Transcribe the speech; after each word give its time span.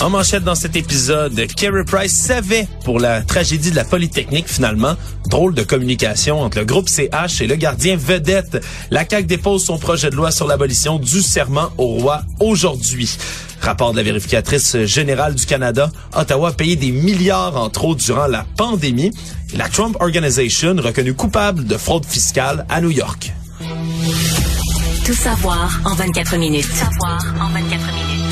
En 0.00 0.08
manchette 0.08 0.44
dans 0.44 0.54
cet 0.54 0.76
épisode, 0.76 1.46
Kerry 1.56 1.84
Price 1.84 2.14
savait 2.14 2.66
pour 2.84 2.98
la 2.98 3.20
tragédie 3.20 3.70
de 3.70 3.76
la 3.76 3.84
Polytechnique 3.84 4.48
finalement. 4.48 4.94
Drôle 5.28 5.54
de 5.54 5.62
communication 5.62 6.40
entre 6.40 6.60
le 6.60 6.64
groupe 6.64 6.88
CH 6.88 7.42
et 7.42 7.46
le 7.46 7.56
gardien 7.56 7.96
vedette. 7.96 8.64
La 8.90 9.06
CAQ 9.06 9.26
dépose 9.26 9.66
son 9.66 9.78
projet 9.78 10.08
de 10.08 10.16
loi 10.16 10.30
sur 10.30 10.46
l'abolition 10.46 10.98
du 10.98 11.20
serment 11.20 11.68
au 11.76 11.98
roi 11.98 12.22
aujourd'hui. 12.40 13.14
Rapport 13.60 13.92
de 13.92 13.98
la 13.98 14.02
vérificatrice 14.02 14.84
générale 14.84 15.34
du 15.34 15.44
Canada, 15.44 15.90
Ottawa 16.14 16.48
a 16.48 16.52
payé 16.52 16.76
des 16.76 16.92
milliards 16.92 17.58
en 17.58 17.68
trop 17.68 17.94
durant 17.94 18.26
la 18.26 18.46
pandémie. 18.56 19.10
La 19.54 19.68
Trump 19.68 19.98
Organization 20.00 20.76
reconnue 20.78 21.12
coupable 21.12 21.66
de 21.66 21.76
fraude 21.76 22.06
fiscale 22.06 22.64
à 22.70 22.80
New 22.80 22.90
York. 22.90 23.34
Tout 25.04 25.12
savoir 25.12 25.78
en 25.84 25.94
24 25.94 26.38
minutes. 26.38 26.66
Tout 26.66 26.76
savoir 26.76 27.22
en 27.38 27.52
24 27.52 27.68
minutes. 27.68 28.29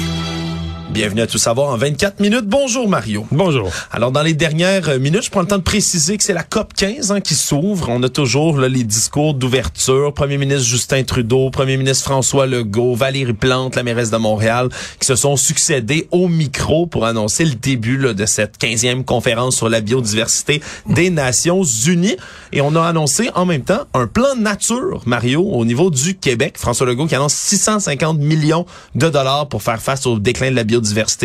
Bienvenue 0.90 1.20
à 1.20 1.26
Tout 1.26 1.36
savoir 1.36 1.68
en 1.68 1.76
24 1.76 2.18
minutes. 2.18 2.46
Bonjour 2.46 2.88
Mario. 2.88 3.26
Bonjour. 3.30 3.70
Alors 3.92 4.10
dans 4.10 4.22
les 4.22 4.32
dernières 4.32 4.98
minutes, 4.98 5.24
je 5.24 5.30
prends 5.30 5.42
le 5.42 5.46
temps 5.46 5.58
de 5.58 5.62
préciser 5.62 6.16
que 6.16 6.24
c'est 6.24 6.32
la 6.32 6.42
COP 6.42 6.72
15 6.72 7.12
hein, 7.12 7.20
qui 7.20 7.34
s'ouvre. 7.34 7.90
On 7.90 8.02
a 8.02 8.08
toujours 8.08 8.56
là, 8.56 8.70
les 8.70 8.84
discours 8.84 9.34
d'ouverture. 9.34 10.14
Premier 10.14 10.38
ministre 10.38 10.64
Justin 10.64 11.02
Trudeau, 11.02 11.50
Premier 11.50 11.76
ministre 11.76 12.04
François 12.04 12.46
Legault, 12.46 12.94
Valérie 12.94 13.34
Plante, 13.34 13.76
la 13.76 13.82
mairesse 13.82 14.10
de 14.10 14.16
Montréal, 14.16 14.70
qui 14.98 15.06
se 15.06 15.14
sont 15.14 15.36
succédés 15.36 16.08
au 16.10 16.26
micro 16.26 16.86
pour 16.86 17.04
annoncer 17.04 17.44
le 17.44 17.54
début 17.54 17.98
là, 17.98 18.14
de 18.14 18.24
cette 18.24 18.58
15e 18.58 19.04
conférence 19.04 19.56
sur 19.56 19.68
la 19.68 19.82
biodiversité 19.82 20.62
des 20.88 21.10
Nations 21.10 21.64
Unies. 21.64 22.16
Et 22.52 22.62
on 22.62 22.74
a 22.74 22.82
annoncé 22.82 23.28
en 23.34 23.44
même 23.44 23.62
temps 23.62 23.82
un 23.92 24.06
plan 24.06 24.34
nature, 24.38 25.02
Mario, 25.04 25.42
au 25.42 25.66
niveau 25.66 25.90
du 25.90 26.16
Québec. 26.16 26.56
François 26.56 26.86
Legault 26.86 27.06
qui 27.06 27.14
annonce 27.14 27.34
650 27.34 28.18
millions 28.18 28.64
de 28.94 29.10
dollars 29.10 29.48
pour 29.50 29.62
faire 29.62 29.82
face 29.82 30.06
au 30.06 30.18
déclin 30.18 30.50
de 30.50 30.56
la 30.56 30.64
biodiversité 30.64 30.77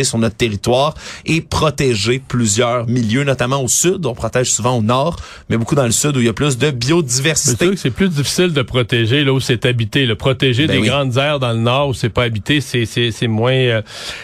sur 0.03 0.17
notre 0.17 0.35
territoire 0.35 0.95
et 1.25 1.41
protéger 1.41 2.21
plusieurs 2.25 2.87
milieux, 2.87 3.23
notamment 3.23 3.61
au 3.61 3.67
sud. 3.67 4.05
On 4.05 4.13
protège 4.13 4.51
souvent 4.51 4.77
au 4.77 4.81
nord, 4.81 5.17
mais 5.49 5.57
beaucoup 5.57 5.75
dans 5.75 5.85
le 5.85 5.91
sud 5.91 6.15
où 6.17 6.19
il 6.19 6.25
y 6.25 6.29
a 6.29 6.33
plus 6.33 6.57
de 6.57 6.71
biodiversité. 6.71 7.75
C'est 7.75 7.91
plus 7.91 8.09
difficile 8.09 8.53
de 8.53 8.61
protéger 8.61 9.23
là 9.23 9.33
où 9.33 9.39
c'est 9.39 9.65
habité. 9.65 10.05
Le 10.05 10.15
protéger 10.15 10.67
ben 10.67 10.81
des 10.81 10.87
grandes 10.87 11.17
aires 11.17 11.39
dans 11.39 11.51
le 11.51 11.59
nord 11.59 11.89
où 11.89 11.93
c'est 11.93 12.09
pas 12.09 12.23
habité, 12.23 12.61
c'est 12.61 12.85
c'est 12.85 13.27
moins 13.27 13.53
euh, 13.53 13.81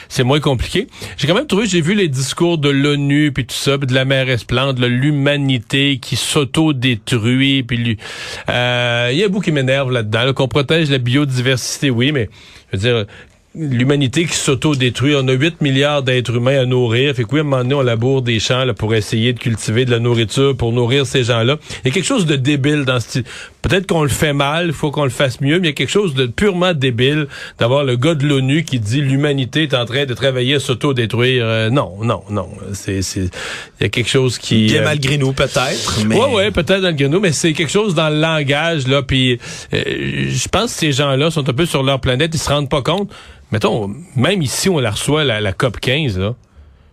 c'est 0.07 0.23
moins 0.23 0.39
compliqué. 0.39 0.87
J'ai 1.17 1.27
quand 1.27 1.35
même 1.35 1.47
trouvé, 1.47 1.65
j'ai 1.65 1.81
vu 1.81 1.93
les 1.93 2.07
discours 2.07 2.57
de 2.57 2.69
l'ONU 2.69 3.31
puis 3.31 3.45
tout 3.45 3.55
ça, 3.55 3.77
puis 3.77 3.87
de 3.87 3.93
la 3.93 4.05
mairesse 4.05 4.43
Plante, 4.43 4.79
l'humanité 4.79 5.99
qui 5.99 6.15
s'auto-détruit, 6.15 7.63
puis 7.63 7.97
euh, 8.49 9.09
il 9.11 9.17
y 9.17 9.23
a 9.23 9.27
beaucoup 9.27 9.43
qui 9.43 9.51
m'énerve 9.51 9.91
là-dedans, 9.91 10.33
qu'on 10.33 10.47
protège 10.47 10.89
la 10.89 10.97
biodiversité, 10.97 11.89
oui, 11.89 12.11
mais 12.11 12.29
je 12.71 12.77
veux 12.77 12.83
dire, 12.83 13.05
l'humanité 13.55 14.25
qui 14.25 14.35
s'auto-détruit. 14.35 15.15
On 15.17 15.27
a 15.27 15.33
8 15.33 15.61
milliards 15.61 16.03
d'êtres 16.03 16.35
humains 16.35 16.59
à 16.59 16.65
nourrir. 16.65 17.15
Fait 17.15 17.23
que 17.23 17.29
oui, 17.33 17.39
à 17.39 17.41
un 17.41 17.43
moment 17.43 17.63
donné, 17.63 17.75
on 17.75 17.81
laboure 17.81 18.21
des 18.21 18.39
champs 18.39 18.63
là, 18.63 18.73
pour 18.73 18.93
essayer 18.93 19.33
de 19.33 19.39
cultiver 19.39 19.85
de 19.85 19.91
la 19.91 19.99
nourriture 19.99 20.55
pour 20.55 20.71
nourrir 20.71 21.05
ces 21.05 21.23
gens-là. 21.23 21.57
Il 21.83 21.87
y 21.87 21.91
a 21.91 21.93
quelque 21.93 22.05
chose 22.05 22.25
de 22.25 22.35
débile 22.35 22.85
dans 22.85 22.99
ce 22.99 23.19
Peut-être 23.61 23.87
qu'on 23.87 24.03
le 24.03 24.09
fait 24.09 24.33
mal, 24.33 24.67
il 24.67 24.73
faut 24.73 24.91
qu'on 24.91 25.03
le 25.03 25.09
fasse 25.09 25.41
mieux, 25.41 25.59
mais 25.59 25.67
il 25.67 25.71
y 25.71 25.73
a 25.73 25.73
quelque 25.73 25.89
chose 25.91 26.13
de 26.13 26.27
purement 26.27 26.73
débile 26.73 27.27
d'avoir 27.57 27.83
le 27.83 27.97
gars 27.97 28.15
de 28.15 28.25
l'ONU 28.25 28.63
qui 28.63 28.79
dit 28.79 29.01
l'humanité 29.01 29.63
est 29.63 29.73
en 29.73 29.85
train 29.85 30.05
de 30.05 30.13
travailler 30.13 30.55
à 30.55 30.59
s'auto-détruire. 30.59 31.43
Euh, 31.45 31.69
non, 31.69 31.97
non, 32.01 32.23
non. 32.29 32.47
C'est, 32.73 33.01
c'est, 33.01 33.29
il 33.79 33.81
y 33.81 33.85
a 33.85 33.89
quelque 33.89 34.09
chose 34.09 34.37
qui... 34.37 34.67
Bien 34.67 34.81
euh, 34.81 34.85
malgré 34.85 35.17
nous, 35.17 35.33
peut-être. 35.33 36.05
Mais... 36.05 36.15
Ouais, 36.15 36.33
ouais, 36.33 36.51
peut-être 36.51 36.81
malgré 36.81 37.09
nous, 37.09 37.19
mais 37.19 37.31
c'est 37.31 37.53
quelque 37.53 37.71
chose 37.71 37.95
dans 37.95 38.09
le 38.09 38.19
langage, 38.19 38.87
là, 38.87 39.03
puis 39.03 39.39
euh, 39.73 39.83
je 40.29 40.47
pense 40.47 40.73
que 40.73 40.79
ces 40.79 40.91
gens-là 40.91 41.29
sont 41.31 41.47
un 41.49 41.53
peu 41.53 41.65
sur 41.65 41.83
leur 41.83 41.99
planète, 41.99 42.31
ils 42.33 42.39
se 42.39 42.49
rendent 42.49 42.69
pas 42.69 42.81
compte 42.81 43.11
mettons, 43.51 43.89
même 44.15 44.43
ici, 44.43 44.69
on 44.69 44.79
la 44.79 44.91
reçoit, 44.91 45.23
la, 45.23 45.41
la 45.41 45.53
COP 45.53 45.79
15, 45.79 46.19
là 46.19 46.35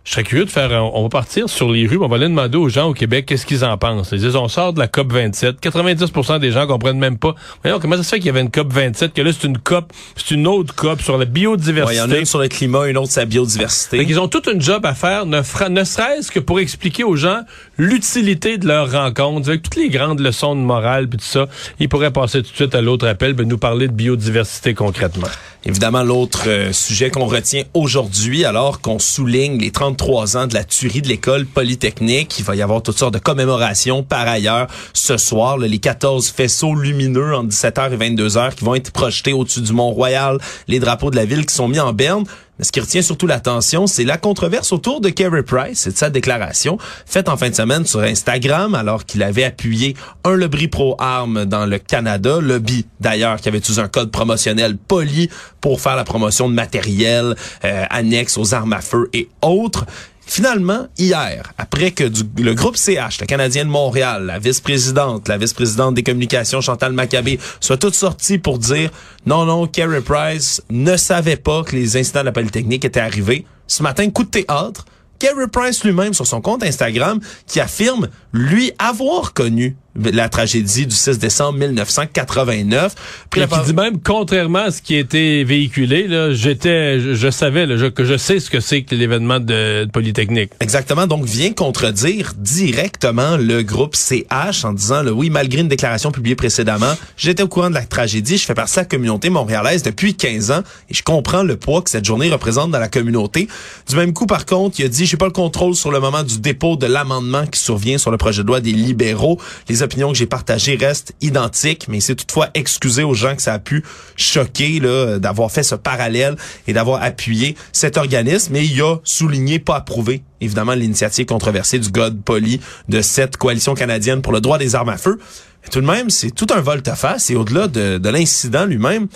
je 0.07 0.13
serais 0.13 0.23
curieux 0.23 0.45
de 0.45 0.49
faire, 0.49 0.71
on 0.71 1.03
va 1.03 1.09
partir 1.09 1.49
sur 1.49 1.69
les 1.69 1.85
rues, 1.85 1.97
on 1.97 2.07
va 2.07 2.15
aller 2.15 2.29
demander 2.29 2.57
aux 2.57 2.69
gens 2.69 2.87
au 2.87 2.93
Québec 2.93 3.25
qu'est-ce 3.25 3.45
qu'ils 3.45 3.65
en 3.65 3.77
pensent. 3.77 4.11
Ils 4.13 4.19
disent, 4.19 4.37
on 4.37 4.47
sort 4.47 4.71
de 4.71 4.79
la 4.79 4.87
COP 4.87 5.11
27, 5.11 5.57
90% 5.61 6.39
des 6.39 6.51
gens 6.51 6.65
comprennent 6.65 6.97
même 6.97 7.17
pas. 7.17 7.35
Voyons, 7.61 7.77
comment 7.81 7.97
ça 7.97 8.03
se 8.03 8.09
fait 8.11 8.19
qu'il 8.19 8.27
y 8.27 8.29
avait 8.29 8.39
une 8.39 8.49
COP 8.49 8.71
27, 8.71 9.13
que 9.13 9.21
là 9.21 9.31
c'est 9.33 9.45
une 9.45 9.57
COP, 9.57 9.91
c'est 10.15 10.33
une 10.33 10.47
autre 10.47 10.73
COP 10.73 11.01
sur 11.01 11.17
la 11.17 11.25
biodiversité? 11.25 11.95
Il 11.95 11.99
y 11.99 12.01
en 12.01 12.09
a 12.09 12.19
une 12.19 12.25
sur 12.25 12.39
le 12.39 12.47
climat, 12.47 12.87
une 12.87 12.97
autre 12.97 13.11
sur 13.11 13.19
la 13.19 13.25
biodiversité. 13.25 14.01
Ils 14.01 14.17
ont 14.17 14.29
toute 14.29 14.47
une 14.47 14.61
job 14.61 14.85
à 14.85 14.93
faire, 14.93 15.25
ne, 15.25 15.39
ne 15.39 15.83
serait-ce 15.83 16.31
que 16.31 16.39
pour 16.39 16.61
expliquer 16.61 17.03
aux 17.03 17.17
gens 17.17 17.41
l'utilité 17.77 18.57
de 18.57 18.65
leur 18.65 18.89
rencontre, 18.89 19.49
avec 19.49 19.63
toutes 19.63 19.75
les 19.75 19.89
grandes 19.89 20.21
leçons 20.21 20.55
de 20.55 20.61
morale 20.61 21.09
puis 21.09 21.19
tout 21.19 21.25
ça. 21.25 21.47
Ils 21.81 21.89
pourraient 21.89 22.13
passer 22.13 22.43
tout 22.43 22.51
de 22.51 22.55
suite 22.55 22.75
à 22.75 22.81
l'autre 22.81 23.05
appel, 23.05 23.33
ben, 23.33 23.45
nous 23.45 23.57
parler 23.57 23.89
de 23.89 23.93
biodiversité 23.93 24.73
concrètement. 24.73 25.27
Évidemment, 25.67 26.01
l'autre 26.01 26.47
euh, 26.47 26.71
sujet 26.71 27.09
qu'on 27.09 27.25
retient 27.25 27.63
aujourd'hui, 27.73 28.45
alors 28.45 28.79
qu'on 28.79 28.99
souligne 28.99 29.59
les 29.59 29.69
33 29.69 30.37
ans 30.37 30.47
de 30.47 30.53
la 30.53 30.63
tuerie 30.63 31.01
de 31.01 31.09
l'école 31.09 31.45
polytechnique, 31.45 32.39
il 32.39 32.45
va 32.45 32.55
y 32.55 32.61
avoir 32.61 32.81
toutes 32.81 32.97
sortes 32.97 33.13
de 33.13 33.19
commémorations 33.19 34.01
par 34.01 34.25
ailleurs 34.29 34.67
ce 34.93 35.17
soir, 35.17 35.57
les 35.57 35.77
14 35.77 36.29
faisceaux 36.29 36.73
lumineux 36.73 37.35
entre 37.35 37.49
17h 37.49 37.91
et 37.91 37.97
22h 37.97 38.55
qui 38.55 38.63
vont 38.63 38.75
être 38.75 38.91
projetés 38.91 39.33
au-dessus 39.33 39.59
du 39.59 39.73
Mont-Royal, 39.73 40.37
les 40.69 40.79
drapeaux 40.79 41.11
de 41.11 41.17
la 41.17 41.25
ville 41.25 41.45
qui 41.45 41.53
sont 41.53 41.67
mis 41.67 41.81
en 41.81 41.91
berne. 41.91 42.23
Ce 42.59 42.71
qui 42.71 42.79
retient 42.79 43.01
surtout 43.01 43.27
l'attention, 43.27 43.85
c'est 43.85 44.03
la 44.03 44.17
controverse 44.17 44.71
autour 44.71 44.99
de 44.99 45.09
Kerry 45.09 45.43
Price 45.43 45.85
et 45.85 45.91
de 45.91 45.97
sa 45.97 46.09
déclaration 46.09 46.77
faite 47.05 47.29
en 47.29 47.37
fin 47.37 47.49
de 47.49 47.55
semaine 47.55 47.85
sur 47.85 47.99
Instagram 47.99 48.73
alors 48.73 49.05
qu'il 49.05 49.21
avait 49.21 49.43
appuyé 49.43 49.95
un 50.23 50.35
lobby 50.35 50.67
pro-armes 50.67 51.45
dans 51.45 51.65
le 51.65 51.77
Canada, 51.77 52.39
lobby 52.41 52.85
d'ailleurs 52.99 53.39
qui 53.39 53.49
avait 53.49 53.59
utilisé 53.59 53.81
un 53.81 53.87
code 53.87 54.11
promotionnel 54.11 54.77
poli 54.77 55.29
pour 55.61 55.81
faire 55.81 55.95
la 55.95 56.03
promotion 56.03 56.49
de 56.49 56.55
matériel 56.55 57.35
euh, 57.63 57.85
annexe 57.89 58.37
aux 58.37 58.53
armes 58.53 58.73
à 58.73 58.81
feu 58.81 59.09
et 59.13 59.29
autres. 59.41 59.85
Finalement, 60.29 60.87
hier, 60.97 61.53
après 61.57 61.91
que 61.91 62.03
le 62.37 62.53
groupe 62.53 62.75
CH, 62.75 63.21
le 63.21 63.25
Canadien 63.25 63.63
de 63.63 63.69
Montréal, 63.69 64.25
la 64.25 64.39
vice-présidente, 64.39 65.29
la 65.29 65.37
vice-présidente 65.37 65.95
des 65.95 66.03
communications, 66.03 66.59
Chantal 66.59 66.91
Maccabé, 66.91 67.39
soient 67.61 67.77
toutes 67.77 67.95
sorties 67.95 68.37
pour 68.37 68.59
dire 68.59 68.91
non, 69.25 69.45
non, 69.45 69.67
Kerry 69.67 70.01
Price 70.01 70.61
ne 70.69 70.97
savait 70.97 71.37
pas 71.37 71.63
que 71.63 71.77
les 71.77 71.95
incidents 71.95 72.19
de 72.19 72.25
la 72.25 72.31
Polytechnique 72.33 72.83
étaient 72.83 72.99
arrivés. 72.99 73.45
Ce 73.67 73.81
matin, 73.81 74.09
coup 74.09 74.25
de 74.25 74.29
théâtre, 74.29 74.85
Kerry 75.17 75.47
Price 75.49 75.83
lui-même 75.85 76.13
sur 76.13 76.27
son 76.27 76.41
compte 76.41 76.61
Instagram 76.61 77.21
qui 77.47 77.61
affirme 77.61 78.09
lui 78.33 78.73
avoir 78.79 79.33
connu 79.33 79.77
la 80.03 80.29
tragédie 80.29 80.87
du 80.87 80.95
6 80.95 81.19
décembre 81.19 81.59
1989. 81.59 82.95
Puis 83.29 83.41
qui 83.41 83.65
dit 83.65 83.73
même, 83.73 83.99
contrairement 84.01 84.59
à 84.59 84.71
ce 84.71 84.81
qui 84.81 84.95
a 84.95 84.99
été 84.99 85.43
véhiculé, 85.43 86.07
là, 86.07 86.31
j'étais, 86.31 86.99
je, 86.99 87.29
savais 87.29 87.65
là, 87.65 87.89
que 87.89 88.03
je 88.03 88.17
sais 88.17 88.39
ce 88.39 88.49
que 88.49 88.59
c'est 88.59 88.83
que 88.83 88.95
l'événement 88.95 89.39
de, 89.39 89.87
Polytechnique. 89.91 90.51
Exactement. 90.59 91.07
Donc, 91.07 91.25
vient 91.25 91.51
contredire 91.53 92.33
directement 92.37 93.37
le 93.37 93.63
groupe 93.63 93.95
CH 93.95 94.65
en 94.65 94.73
disant, 94.73 95.03
le 95.03 95.11
oui, 95.11 95.29
malgré 95.29 95.61
une 95.61 95.67
déclaration 95.67 96.11
publiée 96.11 96.35
précédemment, 96.35 96.93
j'étais 97.15 97.43
au 97.43 97.47
courant 97.47 97.69
de 97.69 97.75
la 97.75 97.85
tragédie, 97.85 98.37
je 98.37 98.45
fais 98.45 98.53
partie 98.53 98.75
de 98.75 98.81
la 98.81 98.85
communauté 98.85 99.29
montréalaise 99.29 99.83
depuis 99.83 100.15
15 100.15 100.51
ans 100.51 100.61
et 100.89 100.93
je 100.93 101.03
comprends 101.03 101.43
le 101.43 101.57
poids 101.57 101.81
que 101.81 101.89
cette 101.89 102.05
journée 102.05 102.29
représente 102.29 102.71
dans 102.71 102.79
la 102.79 102.89
communauté. 102.89 103.47
Du 103.89 103.95
même 103.95 104.13
coup, 104.13 104.25
par 104.25 104.45
contre, 104.45 104.79
il 104.79 104.85
a 104.85 104.89
dit, 104.89 105.05
j'ai 105.05 105.17
pas 105.17 105.25
le 105.25 105.31
contrôle 105.31 105.75
sur 105.75 105.91
le 105.91 105.99
moment 105.99 106.23
du 106.23 106.39
dépôt 106.39 106.75
de 106.75 106.85
l'amendement 106.85 107.45
qui 107.45 107.59
survient 107.59 107.97
sur 107.97 108.11
le 108.11 108.17
projet 108.17 108.43
de 108.43 108.47
loi 108.47 108.59
des 108.59 108.71
libéraux. 108.71 109.39
Les 109.69 109.83
opinions 109.87 110.11
que 110.11 110.17
j'ai 110.17 110.25
partagées 110.25 110.75
restent 110.75 111.13
identiques, 111.21 111.87
mais 111.87 111.99
c'est 111.99 112.15
toutefois 112.15 112.49
excusé 112.53 113.03
aux 113.03 113.13
gens 113.13 113.35
que 113.35 113.41
ça 113.41 113.53
a 113.53 113.59
pu 113.59 113.83
choquer 114.15 114.79
d'avoir 115.19 115.51
fait 115.51 115.63
ce 115.63 115.75
parallèle 115.75 116.35
et 116.67 116.73
d'avoir 116.73 117.01
appuyé 117.01 117.55
cet 117.71 117.97
organisme. 117.97 118.53
Mais 118.53 118.65
il 118.65 118.81
a 118.81 118.97
souligné, 119.03 119.59
pas 119.59 119.77
approuvé, 119.77 120.23
évidemment, 120.41 120.73
l'initiative 120.73 121.25
controversée 121.25 121.79
du 121.79 121.89
God 121.89 122.21
Poli 122.23 122.59
de 122.89 123.01
cette 123.01 123.37
coalition 123.37 123.73
canadienne 123.73 124.21
pour 124.21 124.33
le 124.33 124.41
droit 124.41 124.57
des 124.57 124.75
armes 124.75 124.89
à 124.89 124.97
feu. 124.97 125.19
Mais 125.63 125.69
tout 125.69 125.81
de 125.81 125.87
même, 125.87 126.09
c'est 126.09 126.31
tout 126.31 126.47
un 126.53 126.61
volte-face 126.61 127.29
et 127.29 127.35
au-delà 127.35 127.67
de, 127.67 127.97
de 127.97 128.09
l'incident 128.09 128.65
lui-même, 128.65 129.07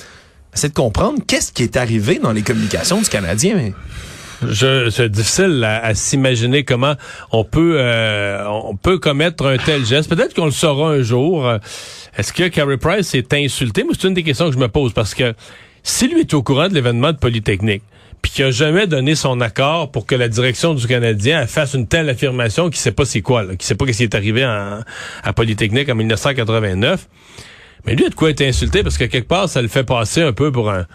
c'est 0.53 0.69
de 0.69 0.73
comprendre 0.73 1.19
qu'est-ce 1.25 1.51
qui 1.51 1.63
est 1.63 1.77
arrivé 1.77 2.19
dans 2.19 2.31
les 2.31 2.41
communications 2.41 2.99
du 3.01 3.09
Canadien. 3.09 3.71
C'est 4.53 5.09
difficile 5.09 5.63
à, 5.63 5.93
s'imaginer 5.93 6.63
comment 6.63 6.95
on 7.31 7.43
peut 7.43 7.75
euh, 7.77 8.43
on 8.47 8.75
peut 8.75 8.97
commettre 8.97 9.45
un 9.45 9.57
tel 9.57 9.85
geste. 9.85 10.09
Peut-être 10.09 10.33
qu'on 10.33 10.45
le 10.45 10.51
saura 10.51 10.91
un 10.91 11.01
jour. 11.01 11.49
Est-ce 12.17 12.33
que 12.33 12.47
Carey 12.47 12.77
Price 12.77 13.13
est 13.13 13.33
insulté? 13.33 13.83
Moi, 13.83 13.93
c'est 13.97 14.07
une 14.07 14.13
des 14.13 14.23
questions 14.23 14.47
que 14.47 14.53
je 14.53 14.59
me 14.59 14.67
pose 14.67 14.93
parce 14.93 15.13
que 15.13 15.33
si 15.83 16.07
lui 16.07 16.21
est 16.21 16.33
au 16.33 16.43
courant 16.43 16.67
de 16.67 16.73
l'événement 16.73 17.11
de 17.11 17.17
Polytechnique, 17.17 17.83
puis 18.21 18.31
qu'il 18.31 18.45
a 18.45 18.51
jamais 18.51 18.87
donné 18.87 19.15
son 19.15 19.41
accord 19.41 19.91
pour 19.91 20.05
que 20.05 20.15
la 20.15 20.27
direction 20.27 20.73
du 20.73 20.85
Canadien 20.85 21.47
fasse 21.47 21.73
une 21.73 21.87
telle 21.87 22.09
affirmation 22.09 22.69
qui 22.69 22.79
sait 22.79 22.91
pas 22.91 23.05
c'est 23.05 23.21
quoi, 23.21 23.55
qui 23.55 23.65
sait 23.65 23.75
pas 23.75 23.85
ce 23.87 23.91
qui 23.91 24.03
est 24.03 24.15
arrivé 24.15 24.43
à 24.43 25.33
Polytechnique 25.33 25.89
en 25.89 25.95
1989 25.95 27.07
Mais 27.85 27.95
lui, 27.95 28.05
a 28.05 28.09
de 28.09 28.15
quoi 28.15 28.29
être 28.29 28.41
insulté 28.41 28.83
parce 28.83 28.97
que 28.97 29.05
quelque 29.05 29.27
part, 29.27 29.49
ça 29.49 29.61
le 29.61 29.67
fait 29.67 29.83
passer 29.83 30.21
un 30.21 30.33
peu 30.33 30.51
pour 30.51 30.69
un, 30.69 30.85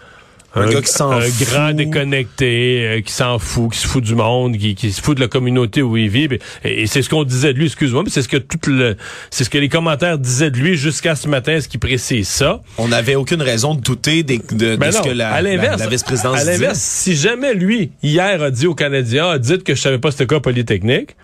Un 0.57 0.69
gars 0.69 0.81
qui 0.81 0.91
s'en 0.91 1.11
un 1.11 1.21
fout. 1.21 1.47
grand 1.47 1.73
déconnecté, 1.73 2.87
euh, 2.87 3.01
qui 3.01 3.11
s'en 3.11 3.39
fout, 3.39 3.71
qui 3.71 3.79
se 3.79 3.87
fout 3.87 4.03
du 4.03 4.15
monde, 4.15 4.57
qui, 4.57 4.75
qui 4.75 4.91
se 4.91 5.01
fout 5.01 5.15
de 5.15 5.21
la 5.21 5.27
communauté 5.27 5.81
où 5.81 5.97
il 5.97 6.09
vit. 6.09 6.27
Et, 6.63 6.81
et 6.83 6.87
c'est 6.87 7.01
ce 7.01 7.09
qu'on 7.09 7.23
disait 7.23 7.53
de 7.53 7.59
lui, 7.59 7.65
excuse-moi, 7.65 8.03
mais 8.03 8.09
c'est 8.09 8.21
ce 8.21 8.27
que 8.29 8.37
tout 8.37 8.59
le, 8.69 8.95
c'est 9.29 9.43
ce 9.43 9.49
que 9.49 9.57
les 9.57 9.69
commentaires 9.69 10.17
disaient 10.17 10.51
de 10.51 10.57
lui 10.57 10.75
jusqu'à 10.77 11.15
ce 11.15 11.27
matin, 11.27 11.59
ce 11.61 11.67
qui 11.67 11.77
précise 11.77 12.27
ça? 12.27 12.61
On 12.77 12.87
n'avait 12.87 13.15
aucune 13.15 13.41
raison 13.41 13.75
de 13.75 13.81
douter 13.81 14.23
des- 14.23 14.37
de, 14.37 14.55
de 14.55 14.75
Ben 14.75 14.91
ce 14.91 15.01
que 15.01 15.09
la, 15.09 15.41
la, 15.41 15.55
la 15.77 15.87
vice-présidence 15.87 16.39
à 16.39 16.43
l'inverse, 16.43 16.79
si 16.79 17.15
jamais 17.15 17.53
lui 17.53 17.91
hier 18.03 18.41
a 18.41 18.51
dit 18.51 18.67
aux 18.67 18.75
Canadiens, 18.75 19.27
ah, 19.31 19.39
dites 19.39 19.63
que 19.63 19.75
je 19.75 19.81
savais 19.81 19.99
pas 19.99 20.11
c'était 20.11 20.27
quoi 20.27 20.41
Polytechnique. 20.41 21.15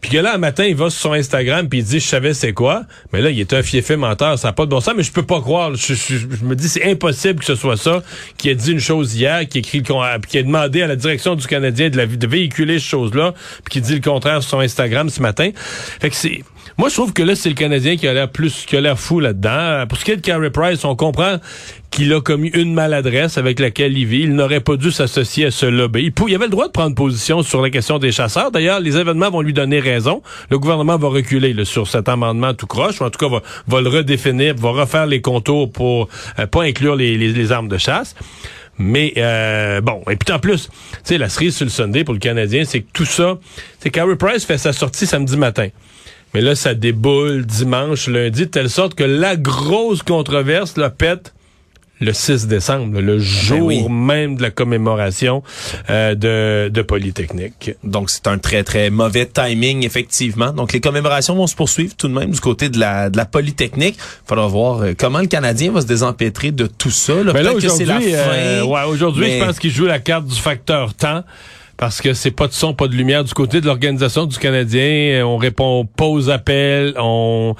Puis 0.00 0.10
que 0.10 0.18
là, 0.18 0.34
un 0.34 0.38
matin, 0.38 0.64
il 0.64 0.76
va 0.76 0.90
sur 0.90 1.00
son 1.00 1.12
Instagram 1.12 1.68
puis 1.68 1.80
il 1.80 1.84
dit 1.84 2.00
je 2.00 2.06
savais 2.06 2.34
c'est 2.34 2.52
quoi. 2.52 2.82
Mais 3.12 3.20
là, 3.20 3.30
il 3.30 3.40
est 3.40 3.52
un 3.52 3.62
fiefé 3.62 3.96
menteur, 3.96 4.38
ça 4.38 4.48
n'a 4.48 4.52
pas 4.52 4.64
de 4.64 4.70
bon 4.70 4.80
sens, 4.80 4.94
mais 4.96 5.02
je 5.02 5.12
peux 5.12 5.22
pas 5.22 5.40
croire. 5.40 5.74
Je, 5.74 6.44
me 6.44 6.54
dis 6.54 6.68
c'est 6.68 6.90
impossible 6.90 7.40
que 7.40 7.44
ce 7.44 7.54
soit 7.54 7.76
ça, 7.76 8.02
qui 8.36 8.50
a 8.50 8.54
dit 8.54 8.72
une 8.72 8.80
chose 8.80 9.14
hier, 9.14 9.46
qui 9.48 9.58
écrit 9.58 9.82
puis 9.82 9.94
qui 10.28 10.38
a 10.38 10.42
demandé 10.42 10.82
à 10.82 10.86
la 10.86 10.96
direction 10.96 11.34
du 11.34 11.46
Canadien 11.46 11.90
de, 11.90 12.04
de 12.04 12.26
véhiculer 12.26 12.78
cette 12.78 12.88
chose-là, 12.88 13.34
puis 13.64 13.72
qui 13.72 13.80
dit 13.80 13.94
le 13.94 14.00
contraire 14.00 14.42
sur 14.42 14.50
son 14.50 14.60
Instagram 14.60 15.08
ce 15.08 15.22
matin. 15.22 15.50
Fait 16.00 16.10
que 16.10 16.16
c'est. 16.16 16.42
Moi, 16.76 16.88
je 16.88 16.94
trouve 16.94 17.12
que 17.12 17.22
là, 17.22 17.34
c'est 17.34 17.48
le 17.48 17.54
Canadien 17.54 17.96
qui 17.96 18.06
a 18.06 18.12
l'air 18.14 18.28
plus, 18.30 18.64
qui 18.66 18.76
a 18.76 18.80
l'air 18.80 18.98
fou 18.98 19.20
là-dedans. 19.20 19.84
Pour 19.88 19.98
ce 19.98 20.04
qui 20.04 20.10
est 20.12 20.16
de 20.16 20.20
Carey 20.20 20.50
Price, 20.50 20.84
on 20.84 20.94
comprend 20.94 21.38
qu'il 21.90 22.12
a 22.12 22.20
commis 22.20 22.48
une 22.50 22.74
maladresse 22.74 23.38
avec 23.38 23.58
laquelle 23.58 23.96
il 23.96 24.04
vit. 24.06 24.20
Il 24.20 24.34
n'aurait 24.34 24.60
pas 24.60 24.76
dû 24.76 24.90
s'associer 24.92 25.46
à 25.46 25.50
ce 25.50 25.66
lobby. 25.66 26.12
Il 26.28 26.34
avait 26.34 26.44
le 26.44 26.50
droit 26.50 26.66
de 26.66 26.72
prendre 26.72 26.94
position 26.94 27.42
sur 27.42 27.62
la 27.62 27.70
question 27.70 27.98
des 27.98 28.12
chasseurs. 28.12 28.50
D'ailleurs, 28.50 28.80
les 28.80 28.96
événements 28.96 29.30
vont 29.30 29.40
lui 29.40 29.52
donner 29.52 29.80
raison. 29.80 30.22
Le 30.50 30.58
gouvernement 30.58 30.96
va 30.98 31.08
reculer 31.08 31.52
là, 31.54 31.64
sur 31.64 31.88
cet 31.88 32.08
amendement 32.08 32.54
tout 32.54 32.66
croche, 32.66 33.00
ou 33.00 33.04
en 33.04 33.10
tout 33.10 33.18
cas 33.18 33.28
va, 33.34 33.42
va 33.66 33.80
le 33.80 33.88
redéfinir, 33.88 34.54
va 34.56 34.70
refaire 34.70 35.06
les 35.06 35.20
contours 35.20 35.72
pour 35.72 36.08
euh, 36.38 36.46
pas 36.46 36.62
inclure 36.64 36.94
les, 36.96 37.16
les- 37.16 37.32
les 37.32 37.52
armes 37.52 37.68
de 37.68 37.78
chasse. 37.78 38.14
Mais 38.80 39.12
euh, 39.16 39.80
bon, 39.80 40.02
et 40.08 40.14
puis 40.14 40.32
en 40.32 40.38
plus, 40.38 40.68
tu 40.68 40.98
sais, 41.02 41.18
la 41.18 41.28
cerise 41.28 41.56
sur 41.56 41.64
le 41.64 41.70
Sunday 41.70 42.04
pour 42.04 42.14
le 42.14 42.20
Canadien, 42.20 42.62
c'est 42.64 42.82
que 42.82 42.86
tout 42.92 43.04
ça, 43.06 43.36
c'est 43.80 43.90
Carey 43.90 44.14
Price 44.14 44.44
fait 44.44 44.56
sa 44.58 44.72
sortie 44.72 45.04
samedi 45.06 45.36
matin. 45.36 45.68
Mais 46.34 46.40
là, 46.40 46.54
ça 46.54 46.74
déboule 46.74 47.46
dimanche, 47.46 48.06
lundi, 48.08 48.40
de 48.40 48.44
telle 48.50 48.70
sorte 48.70 48.94
que 48.94 49.04
la 49.04 49.36
grosse 49.36 50.02
controverse 50.02 50.76
la 50.76 50.90
pète 50.90 51.32
le 52.00 52.12
6 52.12 52.46
décembre, 52.46 53.00
le 53.00 53.18
jour 53.18 53.60
oui. 53.62 53.84
même 53.88 54.36
de 54.36 54.42
la 54.42 54.52
commémoration 54.52 55.42
euh, 55.90 56.14
de, 56.14 56.68
de 56.68 56.82
Polytechnique. 56.82 57.72
Donc, 57.82 58.08
c'est 58.10 58.28
un 58.28 58.38
très, 58.38 58.62
très 58.62 58.88
mauvais 58.88 59.26
timing, 59.26 59.84
effectivement. 59.84 60.52
Donc, 60.52 60.72
les 60.72 60.78
commémorations 60.80 61.34
vont 61.34 61.48
se 61.48 61.56
poursuivre 61.56 61.96
tout 61.96 62.06
de 62.06 62.12
même 62.14 62.30
du 62.30 62.38
côté 62.38 62.68
de 62.68 62.78
la, 62.78 63.10
de 63.10 63.16
la 63.16 63.24
Polytechnique. 63.24 63.96
Il 63.98 64.28
faudra 64.28 64.46
voir 64.46 64.82
euh, 64.82 64.92
comment 64.96 65.18
le 65.18 65.26
Canadien 65.26 65.72
va 65.72 65.80
se 65.80 65.86
désempêtrer 65.86 66.52
de 66.52 66.68
tout 66.68 66.90
ça. 66.92 67.14
Là. 67.14 67.32
Mais 67.34 67.42
là, 67.42 67.50
Peut-être 67.50 67.62
que 67.62 67.68
c'est 67.68 67.84
la 67.84 67.96
aujourd'hui, 67.96 68.12
fin. 68.14 68.18
euh, 68.30 68.62
ouais, 68.64 68.82
aujourd'hui, 68.84 69.26
mais- 69.26 69.40
je 69.40 69.44
pense 69.46 69.58
qu'il 69.58 69.72
joue 69.72 69.86
la 69.86 69.98
carte 69.98 70.26
du 70.26 70.36
facteur 70.38 70.94
temps. 70.94 71.24
Parce 71.78 72.00
que 72.02 72.12
c'est 72.12 72.32
pas 72.32 72.48
de 72.48 72.52
son, 72.52 72.74
pas 72.74 72.88
de 72.88 72.94
lumière 72.96 73.22
du 73.22 73.32
côté 73.32 73.60
de 73.60 73.66
l'organisation 73.66 74.26
du 74.26 74.36
Canadien. 74.36 75.24
On 75.24 75.36
répond 75.36 75.84
pas 75.86 76.06
aux 76.06 76.28
appels. 76.28 76.92
On, 76.98 77.54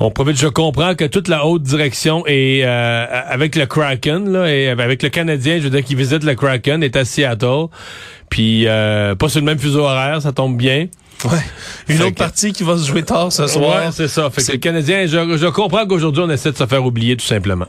on 0.00 0.10
profite. 0.10 0.36
Je 0.38 0.48
comprends 0.48 0.96
que 0.96 1.04
toute 1.04 1.28
la 1.28 1.46
haute 1.46 1.62
direction 1.62 2.24
est 2.26 2.62
euh, 2.64 3.06
avec 3.28 3.54
le 3.54 3.66
Kraken, 3.66 4.28
là, 4.32 4.52
et 4.52 4.70
avec 4.70 5.04
le 5.04 5.08
Canadien, 5.08 5.58
je 5.58 5.62
veux 5.62 5.70
dire, 5.70 5.84
qui 5.84 5.94
visite 5.94 6.24
le 6.24 6.34
Kraken, 6.34 6.82
est 6.82 6.96
à 6.96 7.04
Seattle. 7.04 7.66
Puis 8.28 8.64
euh, 8.66 9.14
pas 9.14 9.28
sur 9.28 9.38
le 9.38 9.46
même 9.46 9.58
fuseau 9.58 9.84
horaire, 9.84 10.20
ça 10.20 10.32
tombe 10.32 10.56
bien. 10.56 10.88
Ouais. 11.24 11.30
Une 11.88 11.96
Fait 11.98 12.02
autre 12.02 12.12
que- 12.14 12.18
partie 12.18 12.52
qui 12.52 12.64
va 12.64 12.76
se 12.76 12.86
jouer 12.88 13.04
tard 13.04 13.30
ce 13.30 13.46
soir. 13.46 13.84
Ouais, 13.84 13.90
c'est 13.92 14.08
ça. 14.08 14.30
Fait 14.30 14.36
que 14.40 14.46
C'est- 14.46 14.52
le 14.54 14.58
Canadien, 14.58 15.06
je, 15.06 15.36
je 15.36 15.46
comprends 15.46 15.86
qu'aujourd'hui 15.86 16.24
on 16.26 16.30
essaie 16.30 16.50
de 16.50 16.56
se 16.56 16.66
faire 16.66 16.84
oublier 16.84 17.16
tout 17.16 17.26
simplement. 17.26 17.66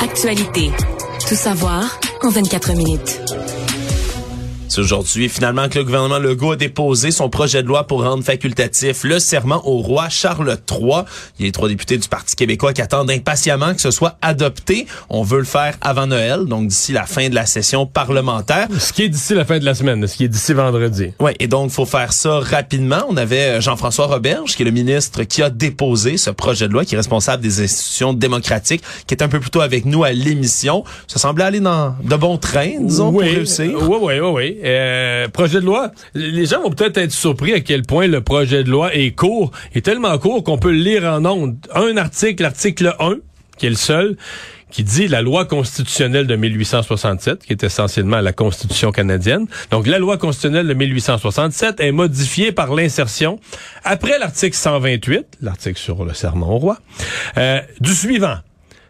Actualité. 0.00 0.70
Tout 1.28 1.34
savoir 1.34 1.98
en 2.22 2.30
24 2.30 2.72
minutes. 2.76 3.20
C'est 4.74 4.80
aujourd'hui 4.80 5.28
finalement 5.28 5.68
que 5.68 5.78
le 5.78 5.84
gouvernement 5.84 6.18
Legault 6.18 6.50
a 6.50 6.56
déposé 6.56 7.12
son 7.12 7.30
projet 7.30 7.62
de 7.62 7.68
loi 7.68 7.86
pour 7.86 8.02
rendre 8.02 8.24
facultatif 8.24 9.04
le 9.04 9.20
serment 9.20 9.64
au 9.68 9.78
roi 9.78 10.08
Charles 10.08 10.58
III. 10.68 11.04
Il 11.38 11.42
y 11.42 11.44
a 11.44 11.46
les 11.46 11.52
trois 11.52 11.68
députés 11.68 11.96
du 11.96 12.08
Parti 12.08 12.34
québécois 12.34 12.72
qui 12.72 12.82
attendent 12.82 13.08
impatiemment 13.08 13.72
que 13.72 13.80
ce 13.80 13.92
soit 13.92 14.16
adopté. 14.20 14.88
On 15.10 15.22
veut 15.22 15.38
le 15.38 15.44
faire 15.44 15.76
avant 15.80 16.08
Noël, 16.08 16.46
donc 16.46 16.66
d'ici 16.66 16.90
la 16.90 17.06
fin 17.06 17.28
de 17.28 17.36
la 17.36 17.46
session 17.46 17.86
parlementaire. 17.86 18.66
Ce 18.76 18.92
qui 18.92 19.04
est 19.04 19.08
d'ici 19.08 19.34
la 19.34 19.44
fin 19.44 19.60
de 19.60 19.64
la 19.64 19.76
semaine, 19.76 20.04
ce 20.08 20.16
qui 20.16 20.24
est 20.24 20.28
d'ici 20.28 20.52
vendredi. 20.54 21.12
Ouais, 21.20 21.36
et 21.38 21.46
donc 21.46 21.70
faut 21.70 21.86
faire 21.86 22.12
ça 22.12 22.40
rapidement. 22.40 23.06
On 23.08 23.16
avait 23.16 23.42
euh, 23.42 23.60
Jean-François 23.60 24.06
Roberge, 24.06 24.56
qui 24.56 24.62
est 24.62 24.66
le 24.66 24.72
ministre 24.72 25.22
qui 25.22 25.40
a 25.40 25.50
déposé 25.50 26.16
ce 26.16 26.30
projet 26.30 26.66
de 26.66 26.72
loi, 26.72 26.84
qui 26.84 26.96
est 26.96 26.98
responsable 26.98 27.44
des 27.44 27.62
institutions 27.62 28.12
démocratiques, 28.12 28.82
qui 29.06 29.14
est 29.14 29.22
un 29.22 29.28
peu 29.28 29.38
plus 29.38 29.50
tôt 29.50 29.60
avec 29.60 29.84
nous 29.84 30.02
à 30.02 30.10
l'émission. 30.10 30.82
Ça 31.06 31.20
semblait 31.20 31.44
aller 31.44 31.60
dans 31.60 31.94
de 32.02 32.16
bons 32.16 32.38
trains, 32.38 32.80
disons, 32.80 33.12
pour 33.12 33.20
réussir. 33.20 33.70
Oui, 33.88 33.98
oui, 34.00 34.18
oui, 34.18 34.30
oui. 34.34 34.63
Euh, 34.64 35.28
projet 35.28 35.60
de 35.60 35.66
loi. 35.66 35.92
Les 36.14 36.46
gens 36.46 36.62
vont 36.62 36.70
peut-être 36.70 36.96
être 36.96 37.12
surpris 37.12 37.52
à 37.52 37.60
quel 37.60 37.82
point 37.82 38.06
le 38.06 38.22
projet 38.22 38.64
de 38.64 38.70
loi 38.70 38.94
est 38.94 39.12
court. 39.12 39.50
Est 39.74 39.84
tellement 39.84 40.16
court 40.18 40.42
qu'on 40.42 40.58
peut 40.58 40.70
le 40.70 40.78
lire 40.78 41.04
en 41.04 41.24
ondes. 41.26 41.56
Un 41.74 41.96
article, 41.96 42.42
l'article 42.42 42.94
1, 42.98 43.16
qui 43.58 43.66
est 43.66 43.70
le 43.70 43.76
seul, 43.76 44.16
qui 44.70 44.82
dit 44.82 45.06
la 45.06 45.22
loi 45.22 45.44
constitutionnelle 45.44 46.26
de 46.26 46.34
1867, 46.34 47.44
qui 47.44 47.52
est 47.52 47.62
essentiellement 47.62 48.20
la 48.20 48.32
Constitution 48.32 48.90
canadienne. 48.90 49.46
Donc, 49.70 49.86
la 49.86 49.98
loi 49.98 50.16
constitutionnelle 50.16 50.66
de 50.66 50.74
1867 50.74 51.80
est 51.80 51.92
modifiée 51.92 52.50
par 52.50 52.74
l'insertion, 52.74 53.38
après 53.84 54.18
l'article 54.18 54.56
128, 54.56 55.38
l'article 55.42 55.78
sur 55.78 56.04
le 56.04 56.12
serment 56.14 56.56
au 56.56 56.58
roi, 56.58 56.78
euh, 57.36 57.60
du 57.80 57.94
suivant. 57.94 58.38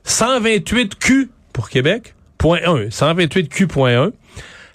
128Q 0.07 1.29
pour 1.53 1.69
Québec, 1.69 2.15
point 2.39 2.61
1. 2.65 2.89
128Q.1. 2.89 4.13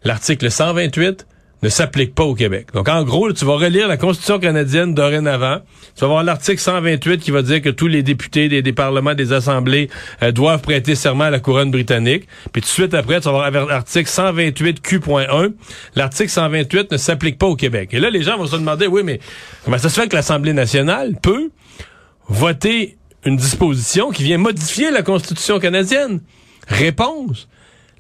L'article 0.04 0.50
128 0.50 1.26
ne 1.62 1.70
s'applique 1.70 2.16
pas 2.16 2.24
au 2.24 2.36
Québec. 2.36 2.68
Donc, 2.74 2.88
en 2.88 3.04
gros, 3.04 3.32
tu 3.34 3.44
vas 3.44 3.56
relire 3.56 3.88
la 3.88 3.98
Constitution 3.98 4.40
canadienne 4.40 4.94
dorénavant. 4.94 5.58
Tu 5.96 6.02
vas 6.02 6.08
voir 6.08 6.24
l'article 6.24 6.60
128 6.60 7.20
qui 7.20 7.32
va 7.32 7.42
dire 7.42 7.62
que 7.62 7.70
tous 7.70 7.88
les 7.88 8.02
députés 8.02 8.48
des, 8.48 8.74
parlements, 8.74 9.14
des 9.14 9.34
assemblées 9.34 9.90
euh, 10.24 10.32
doivent 10.32 10.62
prêter 10.62 10.96
serment 10.96 11.26
à 11.26 11.30
la 11.30 11.40
couronne 11.40 11.72
britannique. 11.72 12.28
Puis 12.54 12.62
tout 12.62 12.68
de 12.68 12.72
suite 12.72 12.94
après, 12.94 13.20
tu 13.20 13.26
vas 13.26 13.50
voir 13.50 13.52
l'article 13.52 14.10
128Q.1. 14.10 15.54
L'article 15.96 16.30
128 16.30 16.92
ne 16.92 16.98
s'applique 16.98 17.38
pas 17.38 17.48
au 17.48 17.56
Québec. 17.56 17.90
Et 17.92 18.00
là, 18.00 18.10
les 18.10 18.24
gens 18.24 18.38
vont 18.38 18.48
se 18.48 18.56
demander, 18.56 18.88
oui, 18.88 19.02
mais 19.04 19.20
comment 19.66 19.78
ça 19.78 19.90
se 19.90 20.00
fait 20.00 20.08
que 20.08 20.16
l'Assemblée 20.16 20.54
nationale 20.54 21.16
peut 21.22 21.50
voter 22.30 22.98
une 23.26 23.36
disposition 23.36 24.12
qui 24.12 24.24
vient 24.24 24.38
modifier 24.38 24.92
la 24.92 25.02
Constitution 25.02 25.60
canadienne? 25.60 26.22
Réponse. 26.68 27.50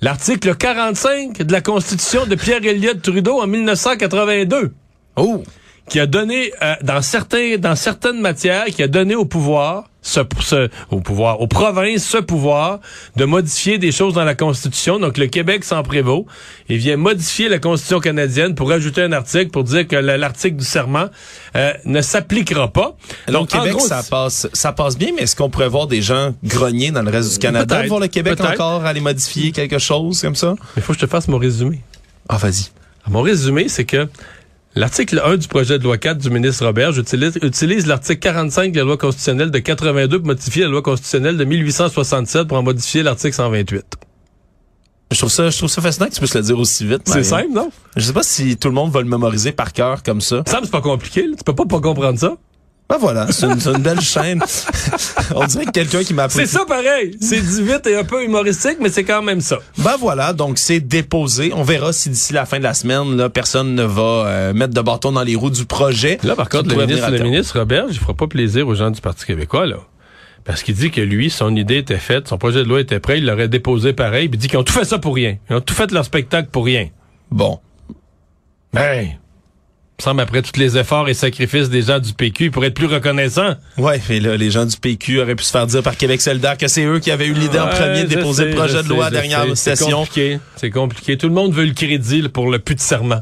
L'article 0.01 0.55
45 0.55 1.43
de 1.43 1.51
la 1.51 1.61
Constitution 1.61 2.25
de 2.25 2.35
Pierre 2.35 2.63
Elliott 2.63 3.01
Trudeau 3.01 3.41
en 3.41 3.47
1982 3.47 4.71
Oh! 5.17 5.43
Qui 5.89 5.99
a 5.99 6.05
donné 6.05 6.51
euh, 6.61 6.75
dans 6.83 7.01
certains 7.01 7.57
dans 7.57 7.75
certaines 7.75 8.21
matières 8.21 8.65
qui 8.65 8.83
a 8.83 8.87
donné 8.87 9.15
au 9.15 9.25
pouvoir 9.25 9.85
ce, 10.01 10.21
ce- 10.39 10.69
au 10.91 11.01
pouvoir 11.01 11.41
aux 11.41 11.47
provinces 11.47 12.05
ce 12.07 12.17
pouvoir 12.19 12.79
de 13.17 13.25
modifier 13.25 13.77
des 13.77 13.91
choses 13.91 14.13
dans 14.13 14.23
la 14.23 14.35
Constitution 14.35 14.97
donc 14.99 15.17
le 15.17 15.27
Québec 15.27 15.63
s'en 15.65 15.83
prévaut 15.83 16.25
il 16.69 16.77
vient 16.77 16.95
modifier 16.95 17.49
la 17.49 17.59
Constitution 17.59 17.99
canadienne 17.99 18.55
pour 18.55 18.71
ajouter 18.71 19.01
un 19.01 19.11
article 19.11 19.49
pour 19.51 19.63
dire 19.65 19.87
que 19.87 19.95
la- 19.97 20.17
l'article 20.17 20.55
du 20.57 20.63
serment 20.65 21.07
euh, 21.55 21.73
ne 21.85 22.01
s'appliquera 22.01 22.69
pas 22.71 22.95
Donc, 23.27 23.53
en 23.53 23.59
Québec, 23.59 23.73
gros, 23.77 23.85
ça 23.87 24.01
passe, 24.09 24.47
ça 24.53 24.71
passe 24.71 24.97
bien, 24.97 25.09
mais 25.15 25.23
est-ce 25.23 25.35
qu'on 25.35 25.49
pourrait 25.49 25.67
voir 25.69 25.87
des 25.87 26.01
gens 26.01 26.33
grogner 26.45 26.91
dans 26.91 27.01
le 27.01 27.11
reste 27.11 27.33
du 27.33 27.39
Canada, 27.39 27.75
Peut-être, 27.75 27.89
voir 27.89 27.99
le 27.99 28.07
Québec 28.07 28.39
encore 28.39 28.85
aller 28.85 29.01
modifier 29.01 29.51
quelque 29.51 29.79
chose 29.79 30.21
comme 30.21 30.35
ça? 30.35 30.55
il 30.77 30.81
faut 30.81 30.93
que 30.93 30.99
je 30.99 31.05
te 31.05 31.09
fasse 31.11 31.27
mon 31.27 31.37
résumé 31.39 31.81
Ah, 32.29 32.37
vas-y. 32.37 32.67
Mon 33.09 33.21
résumé, 33.21 33.67
c'est 33.69 33.85
que 33.85 34.07
l'article 34.79 35.21
1 35.23 35.37
du 35.37 35.47
projet 35.47 35.77
de 35.77 35.83
loi 35.83 35.97
4 35.97 36.17
du 36.17 36.29
ministre 36.29 36.65
Robert 36.65 36.97
utilise, 36.97 37.37
utilise 37.41 37.85
l'article 37.85 38.19
45 38.19 38.71
de 38.71 38.79
la 38.79 38.85
loi 38.85 38.97
constitutionnelle 38.97 39.51
de 39.51 39.59
82 39.59 40.19
pour 40.19 40.27
modifier 40.27 40.63
la 40.63 40.69
loi 40.69 40.81
constitutionnelle 40.81 41.35
de 41.35 41.43
1867 41.43 42.47
pour 42.47 42.57
en 42.57 42.63
modifier 42.63 43.03
l'article 43.03 43.35
128. 43.35 43.85
Je 45.11 45.17
trouve 45.17 45.29
ça, 45.29 45.49
je 45.49 45.57
trouve 45.57 45.69
ça 45.69 45.81
fascinant 45.81 46.07
que 46.07 46.13
tu 46.13 46.19
puisses 46.19 46.35
le 46.35 46.41
dire 46.43 46.57
aussi 46.57 46.85
vite. 46.85 47.01
C'est 47.05 47.23
simple, 47.23 47.49
non? 47.51 47.71
Je 47.97 48.03
sais 48.03 48.13
pas 48.13 48.23
si 48.23 48.55
tout 48.57 48.69
le 48.69 48.73
monde 48.73 48.91
va 48.91 49.01
le 49.01 49.07
mémoriser 49.07 49.51
par 49.51 49.73
cœur 49.73 50.01
comme 50.01 50.21
ça. 50.21 50.43
Ça, 50.47 50.59
c'est 50.63 50.71
pas 50.71 50.81
compliqué. 50.81 51.23
là. 51.23 51.35
Tu 51.37 51.43
peux 51.43 51.55
pas 51.55 51.65
pas 51.65 51.81
comprendre 51.81 52.17
ça. 52.17 52.37
Ben 52.89 52.97
voilà, 52.97 53.31
c'est 53.31 53.45
une, 53.45 53.59
c'est 53.59 53.69
une 53.69 53.83
belle 53.83 54.01
chaîne. 54.01 54.41
On 55.35 55.45
dirait 55.45 55.65
que 55.65 55.71
quelqu'un 55.71 56.03
qui 56.03 56.15
m'a 56.15 56.23
appris. 56.23 56.39
C'est 56.39 56.47
ça 56.47 56.65
pareil. 56.65 57.15
C'est 57.21 57.39
dit 57.39 57.61
vite 57.61 57.85
et 57.85 57.95
un 57.95 58.03
peu 58.03 58.23
humoristique, 58.23 58.77
mais 58.81 58.89
c'est 58.89 59.03
quand 59.03 59.21
même 59.21 59.41
ça. 59.41 59.59
Ben 59.77 59.95
voilà, 59.99 60.33
donc 60.33 60.57
c'est 60.57 60.79
déposé. 60.79 61.51
On 61.53 61.61
verra 61.61 61.93
si 61.93 62.09
d'ici 62.09 62.33
la 62.33 62.47
fin 62.47 62.57
de 62.57 62.63
la 62.63 62.73
semaine, 62.73 63.15
là, 63.15 63.29
personne 63.29 63.75
ne 63.75 63.83
va 63.83 64.01
euh, 64.01 64.53
mettre 64.53 64.73
de 64.73 64.81
bâton 64.81 65.11
dans 65.11 65.21
les 65.21 65.35
roues 65.35 65.51
du 65.51 65.65
projet. 65.65 66.17
Là, 66.23 66.35
par 66.35 66.49
contre, 66.49 66.75
le 66.75 66.83
ministre, 66.83 67.11
le 67.11 67.19
ministre 67.19 67.59
Robert, 67.59 67.85
il 67.89 67.99
fera 67.99 68.15
pas 68.15 68.25
plaisir 68.25 68.67
aux 68.67 68.73
gens 68.73 68.89
du 68.89 69.01
Parti 69.01 69.23
québécois, 69.23 69.67
là. 69.67 69.77
Parce 70.43 70.63
qu'il 70.63 70.73
dit 70.73 70.89
que 70.89 71.01
lui, 71.01 71.29
son 71.29 71.55
idée 71.55 71.77
était 71.77 71.97
faite, 71.97 72.27
son 72.27 72.39
projet 72.39 72.63
de 72.63 72.69
loi 72.69 72.81
était 72.81 72.99
prêt, 72.99 73.19
il 73.19 73.25
l'aurait 73.27 73.49
déposé 73.49 73.93
pareil, 73.93 74.29
puis 74.29 74.37
il 74.37 74.41
dit 74.41 74.47
qu'ils 74.47 74.57
ont 74.57 74.63
tout 74.63 74.73
fait 74.73 74.85
ça 74.85 74.97
pour 74.97 75.13
rien. 75.13 75.37
Ils 75.51 75.55
ont 75.57 75.61
tout 75.61 75.75
fait 75.75 75.91
leur 75.91 76.05
spectacle 76.05 76.49
pour 76.51 76.65
rien. 76.65 76.87
Bon. 77.29 77.59
Ben, 78.73 79.05
me 79.05 79.28
semble 80.03 80.21
après 80.21 80.41
tous 80.41 80.59
les 80.59 80.77
efforts 80.77 81.09
et 81.09 81.13
sacrifices 81.13 81.69
des 81.69 81.83
gens 81.83 81.99
du 81.99 82.13
PQ, 82.13 82.45
ils 82.45 82.51
pourraient 82.51 82.67
être 82.67 82.73
plus 82.73 82.85
reconnaissants. 82.85 83.55
Ouais, 83.77 84.01
mais 84.09 84.19
là, 84.19 84.37
les 84.37 84.51
gens 84.51 84.65
du 84.65 84.77
PQ 84.77 85.21
auraient 85.21 85.35
pu 85.35 85.43
se 85.43 85.51
faire 85.51 85.67
dire 85.67 85.83
par 85.83 85.97
Québec 85.97 86.21
solidaire 86.21 86.57
que 86.57 86.67
c'est 86.67 86.85
eux 86.85 86.99
qui 86.99 87.11
avaient 87.11 87.27
eu 87.27 87.33
l'idée 87.33 87.59
en 87.59 87.67
premier 87.67 88.03
de 88.03 88.15
déposer 88.15 88.45
le 88.45 88.55
projet 88.55 88.83
de 88.83 88.89
loi 88.89 89.07
à 89.07 89.11
dernière 89.11 89.45
session. 89.57 89.87
C'est 89.87 89.91
compliqué. 89.93 90.39
C'est 90.55 90.69
compliqué. 90.69 91.17
Tout 91.17 91.27
le 91.27 91.33
monde 91.33 91.53
veut 91.53 91.65
le 91.65 91.73
crédit 91.73 92.27
pour 92.29 92.49
le 92.49 92.59
plus 92.59 92.75
de 92.75 92.79
serment. 92.79 93.21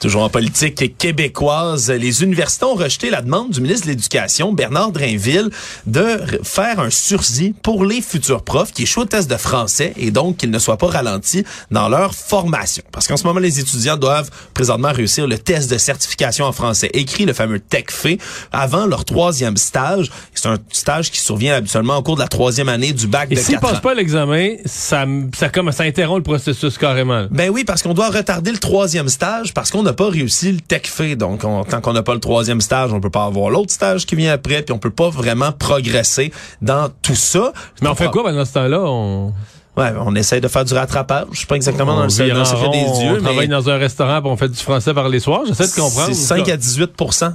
Toujours 0.00 0.22
en 0.22 0.30
politique 0.30 0.96
québécoise, 0.96 1.90
les 1.90 2.22
universités 2.22 2.64
ont 2.64 2.74
rejeté 2.74 3.10
la 3.10 3.20
demande 3.20 3.50
du 3.50 3.60
ministre 3.60 3.86
de 3.86 3.90
l'Éducation, 3.90 4.50
Bernard 4.50 4.92
Drainville, 4.92 5.50
de 5.84 6.22
faire 6.42 6.80
un 6.80 6.88
sursis 6.88 7.54
pour 7.62 7.84
les 7.84 8.00
futurs 8.00 8.42
profs 8.42 8.72
qui 8.72 8.84
échouent 8.84 9.02
au 9.02 9.04
test 9.04 9.30
de 9.30 9.36
français 9.36 9.92
et 9.98 10.10
donc 10.10 10.38
qu'ils 10.38 10.50
ne 10.50 10.58
soient 10.58 10.78
pas 10.78 10.86
ralentis 10.86 11.44
dans 11.70 11.90
leur 11.90 12.14
formation. 12.14 12.82
Parce 12.92 13.06
qu'en 13.06 13.18
ce 13.18 13.24
moment, 13.24 13.40
les 13.40 13.60
étudiants 13.60 13.98
doivent 13.98 14.30
présentement 14.54 14.90
réussir 14.90 15.26
le 15.26 15.36
test 15.36 15.70
de 15.70 15.76
certification 15.76 16.46
en 16.46 16.52
français 16.52 16.88
écrit, 16.94 17.26
le 17.26 17.34
fameux 17.34 17.60
TECFE, 17.60 18.16
avant 18.52 18.86
leur 18.86 19.04
troisième 19.04 19.58
stage. 19.58 20.10
C'est 20.34 20.48
un 20.48 20.56
stage 20.72 21.10
qui 21.10 21.20
survient 21.20 21.56
habituellement 21.56 21.98
au 21.98 22.02
cours 22.02 22.16
de 22.16 22.22
la 22.22 22.28
troisième 22.28 22.70
année 22.70 22.94
du 22.94 23.06
bac 23.06 23.28
et 23.30 23.34
de 23.34 23.40
s'ils 23.40 23.58
passent 23.58 23.80
pas 23.80 23.92
l'examen, 23.92 24.54
ça, 24.64 25.04
ça, 25.36 25.50
comme, 25.50 25.70
ça 25.72 25.82
interrompt 25.82 26.20
le 26.20 26.22
processus 26.22 26.78
carrément. 26.78 27.26
Ben 27.30 27.50
oui, 27.50 27.64
parce 27.64 27.82
qu'on 27.82 27.92
doit 27.92 28.08
retarder 28.08 28.50
le 28.50 28.58
troisième 28.58 29.10
stage 29.10 29.52
parce 29.52 29.70
qu'on 29.70 29.89
n'a 29.90 29.96
pas 29.96 30.08
réussi 30.08 30.52
le 30.52 30.60
tech 30.60 30.82
fait. 30.84 31.16
Donc, 31.16 31.40
tant 31.40 31.80
qu'on 31.80 31.92
n'a 31.92 32.02
pas 32.02 32.14
le 32.14 32.20
troisième 32.20 32.60
stage, 32.60 32.92
on 32.92 33.00
peut 33.00 33.10
pas 33.10 33.24
avoir 33.24 33.50
l'autre 33.50 33.72
stage 33.72 34.06
qui 34.06 34.14
vient 34.14 34.32
après, 34.32 34.62
puis 34.62 34.72
on 34.72 34.78
peut 34.78 34.90
pas 34.90 35.10
vraiment 35.10 35.52
progresser 35.52 36.32
dans 36.62 36.88
tout 37.02 37.14
ça. 37.14 37.52
Mais 37.82 37.88
on 37.88 37.94
fait 37.94 38.10
quoi 38.10 38.22
pendant 38.22 38.44
ce 38.44 38.52
temps-là? 38.52 38.80
On... 38.80 39.32
Ouais, 39.76 39.92
on 40.04 40.14
essaie 40.16 40.40
de 40.40 40.48
faire 40.48 40.64
du 40.64 40.74
rattrapage. 40.74 41.26
Je 41.30 41.38
suis 41.38 41.46
pas 41.46 41.54
exactement 41.54 41.94
dans 41.94 42.02
le, 42.02 42.10
secret 42.10 42.26
des 42.26 42.84
dieux. 42.98 43.18
On 43.18 43.22
travaille 43.22 43.48
dans 43.48 43.70
un 43.70 43.76
restaurant 43.76 44.18
et 44.18 44.26
on 44.26 44.36
fait 44.36 44.48
du 44.48 44.58
français 44.58 44.92
par 44.92 45.08
les 45.08 45.20
soirs. 45.20 45.42
J'essaie 45.46 45.68
de 45.68 45.80
comprendre. 45.80 46.08
C'est 46.08 46.14
5 46.14 46.48
à 46.48 46.56
18 46.56 46.90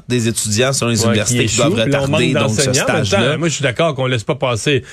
des 0.08 0.28
étudiants 0.28 0.74
sur 0.74 0.88
les 0.88 1.04
universités 1.04 1.46
qui, 1.46 1.58
doivent 1.58 1.74
retarder 1.74 2.34
donc 2.34 2.52
ce 2.52 2.74
stage-là. 2.74 3.38
Moi, 3.38 3.48
je 3.48 3.54
suis 3.54 3.64
d'accord 3.64 3.96
qu'on 3.96 4.06
laisse 4.06 4.26
pas 4.26 4.36
passer 4.36 4.84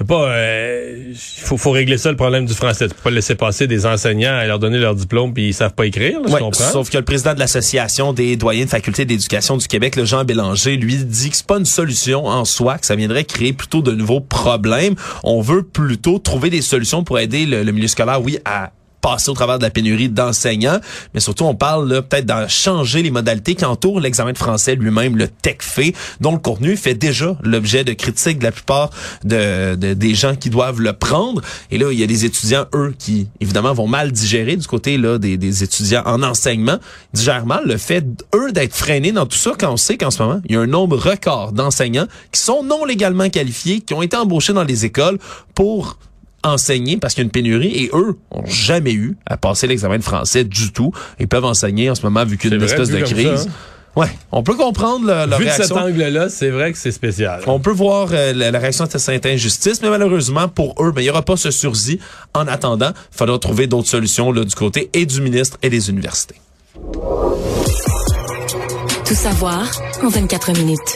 il 0.00 0.06
pas, 0.06 0.28
euh, 0.30 1.12
faut, 1.16 1.56
faut 1.56 1.70
régler 1.70 1.98
ça 1.98 2.10
le 2.10 2.16
problème 2.16 2.46
du 2.46 2.54
français. 2.54 2.88
Tu 2.88 2.94
peux 2.94 3.02
pas 3.02 3.10
laisser 3.10 3.34
passer 3.34 3.66
des 3.66 3.86
enseignants 3.86 4.36
à 4.36 4.46
leur 4.46 4.58
donner 4.58 4.78
leur 4.78 4.94
diplôme 4.94 5.34
puis 5.34 5.48
ils 5.48 5.54
savent 5.54 5.74
pas 5.74 5.86
écrire. 5.86 6.20
Là, 6.20 6.38
comprends? 6.38 6.64
Sauf 6.72 6.90
que 6.90 6.98
le 6.98 7.04
président 7.04 7.34
de 7.34 7.40
l'association 7.40 8.12
des 8.12 8.36
doyens 8.36 8.64
de 8.64 8.70
faculté 8.70 9.04
d'éducation 9.04 9.56
du 9.56 9.66
Québec, 9.66 9.96
le 9.96 10.04
Jean 10.04 10.24
Bélanger, 10.24 10.76
lui 10.76 10.96
dit 10.96 11.30
que 11.30 11.36
c'est 11.36 11.46
pas 11.46 11.58
une 11.58 11.64
solution 11.64 12.26
en 12.26 12.44
soi, 12.44 12.78
que 12.78 12.86
ça 12.86 12.96
viendrait 12.96 13.24
créer 13.24 13.52
plutôt 13.52 13.82
de 13.82 13.92
nouveaux 13.92 14.20
problèmes. 14.20 14.94
On 15.24 15.40
veut 15.40 15.62
plutôt 15.62 16.18
trouver 16.18 16.50
des 16.50 16.62
solutions 16.62 17.02
pour 17.02 17.18
aider 17.18 17.46
le, 17.46 17.62
le 17.62 17.72
milieu 17.72 17.88
scolaire, 17.88 18.22
oui, 18.22 18.38
à 18.44 18.70
passer 19.00 19.30
au 19.30 19.34
travers 19.34 19.58
de 19.58 19.64
la 19.64 19.70
pénurie 19.70 20.08
d'enseignants, 20.08 20.80
mais 21.14 21.20
surtout 21.20 21.44
on 21.44 21.54
parle 21.54 22.02
peut-être 22.02 22.26
d'en 22.26 22.48
changer 22.48 23.02
les 23.02 23.10
modalités 23.10 23.54
qui 23.54 23.64
entourent 23.64 24.00
l'examen 24.00 24.32
de 24.32 24.38
français 24.38 24.74
lui-même, 24.74 25.16
le 25.16 25.28
TECFE, 25.28 25.92
dont 26.20 26.32
le 26.32 26.38
contenu 26.38 26.76
fait 26.76 26.94
déjà 26.94 27.36
l'objet 27.42 27.84
de 27.84 27.92
critiques 27.92 28.38
de 28.38 28.44
la 28.44 28.52
plupart 28.52 28.90
de, 29.24 29.74
des 29.74 30.14
gens 30.14 30.34
qui 30.34 30.50
doivent 30.50 30.80
le 30.80 30.92
prendre. 30.92 31.42
Et 31.70 31.78
là, 31.78 31.90
il 31.92 31.98
y 31.98 32.02
a 32.02 32.06
des 32.06 32.24
étudiants, 32.24 32.66
eux, 32.74 32.94
qui 32.98 33.28
évidemment 33.40 33.72
vont 33.72 33.86
mal 33.86 34.12
digérer 34.12 34.56
du 34.56 34.66
côté 34.66 34.98
là 34.98 35.18
des, 35.18 35.36
des 35.36 35.62
étudiants 35.62 36.02
en 36.06 36.22
enseignement, 36.22 36.78
digèrent 37.12 37.46
mal 37.46 37.62
le 37.66 37.76
fait, 37.76 38.04
eux, 38.34 38.52
d'être 38.52 38.74
freinés 38.74 39.12
dans 39.12 39.26
tout 39.26 39.36
ça 39.36 39.52
quand 39.58 39.72
on 39.72 39.76
sait 39.76 39.96
qu'en 39.96 40.10
ce 40.10 40.22
moment, 40.22 40.40
il 40.46 40.54
y 40.54 40.56
a 40.56 40.60
un 40.60 40.66
nombre 40.66 40.96
record 40.96 41.52
d'enseignants 41.52 42.06
qui 42.32 42.40
sont 42.40 42.62
non 42.62 42.84
légalement 42.84 43.28
qualifiés, 43.28 43.80
qui 43.80 43.94
ont 43.94 44.02
été 44.02 44.16
embauchés 44.16 44.52
dans 44.52 44.64
les 44.64 44.84
écoles 44.84 45.18
pour 45.54 45.98
enseigner 46.44 46.96
parce 46.96 47.14
qu'il 47.14 47.22
y 47.22 47.24
a 47.24 47.26
une 47.26 47.30
pénurie 47.30 47.74
et 47.74 47.90
eux 47.92 48.16
ont 48.30 48.46
jamais 48.46 48.92
eu 48.92 49.16
à 49.26 49.36
passer 49.36 49.66
l'examen 49.66 49.98
de 49.98 50.02
français 50.02 50.44
du 50.44 50.72
tout. 50.72 50.92
Ils 51.18 51.28
peuvent 51.28 51.44
enseigner 51.44 51.90
en 51.90 51.94
ce 51.94 52.02
moment 52.02 52.24
vu 52.24 52.38
qu'il 52.38 52.50
y 52.50 52.52
a 52.52 52.56
une 52.56 52.62
espèce 52.62 52.90
de 52.90 53.00
crise. 53.00 53.46
Hein? 53.48 53.52
Ouais, 53.96 54.08
on 54.30 54.44
peut 54.44 54.54
comprendre 54.54 55.06
le, 55.06 55.36
Vu 55.36 55.44
réaction. 55.44 55.62
de 55.62 55.68
cet 55.68 55.76
angle-là, 55.76 56.28
c'est 56.28 56.50
vrai 56.50 56.70
que 56.70 56.78
c'est 56.78 56.92
spécial. 56.92 57.40
On 57.48 57.58
peut 57.58 57.72
voir 57.72 58.10
euh, 58.12 58.32
la, 58.32 58.56
réaction 58.56 58.84
de 58.84 58.96
cette 58.96 59.26
injustice, 59.26 59.82
mais 59.82 59.90
malheureusement 59.90 60.46
pour 60.46 60.74
eux, 60.80 60.92
ben, 60.92 61.00
il 61.00 61.04
n'y 61.04 61.10
aura 61.10 61.22
pas 61.22 61.36
ce 61.36 61.50
sursis. 61.50 61.98
En 62.32 62.46
attendant, 62.46 62.90
il 62.90 63.16
faudra 63.16 63.38
trouver 63.40 63.66
d'autres 63.66 63.88
solutions 63.88 64.30
là, 64.30 64.44
du 64.44 64.54
côté 64.54 64.88
et 64.92 65.04
du 65.04 65.20
ministre 65.20 65.56
et 65.62 65.70
des 65.70 65.90
universités. 65.90 66.36
Tout 69.04 69.14
savoir 69.14 69.68
en 70.04 70.08
24 70.08 70.52
minutes. 70.52 70.94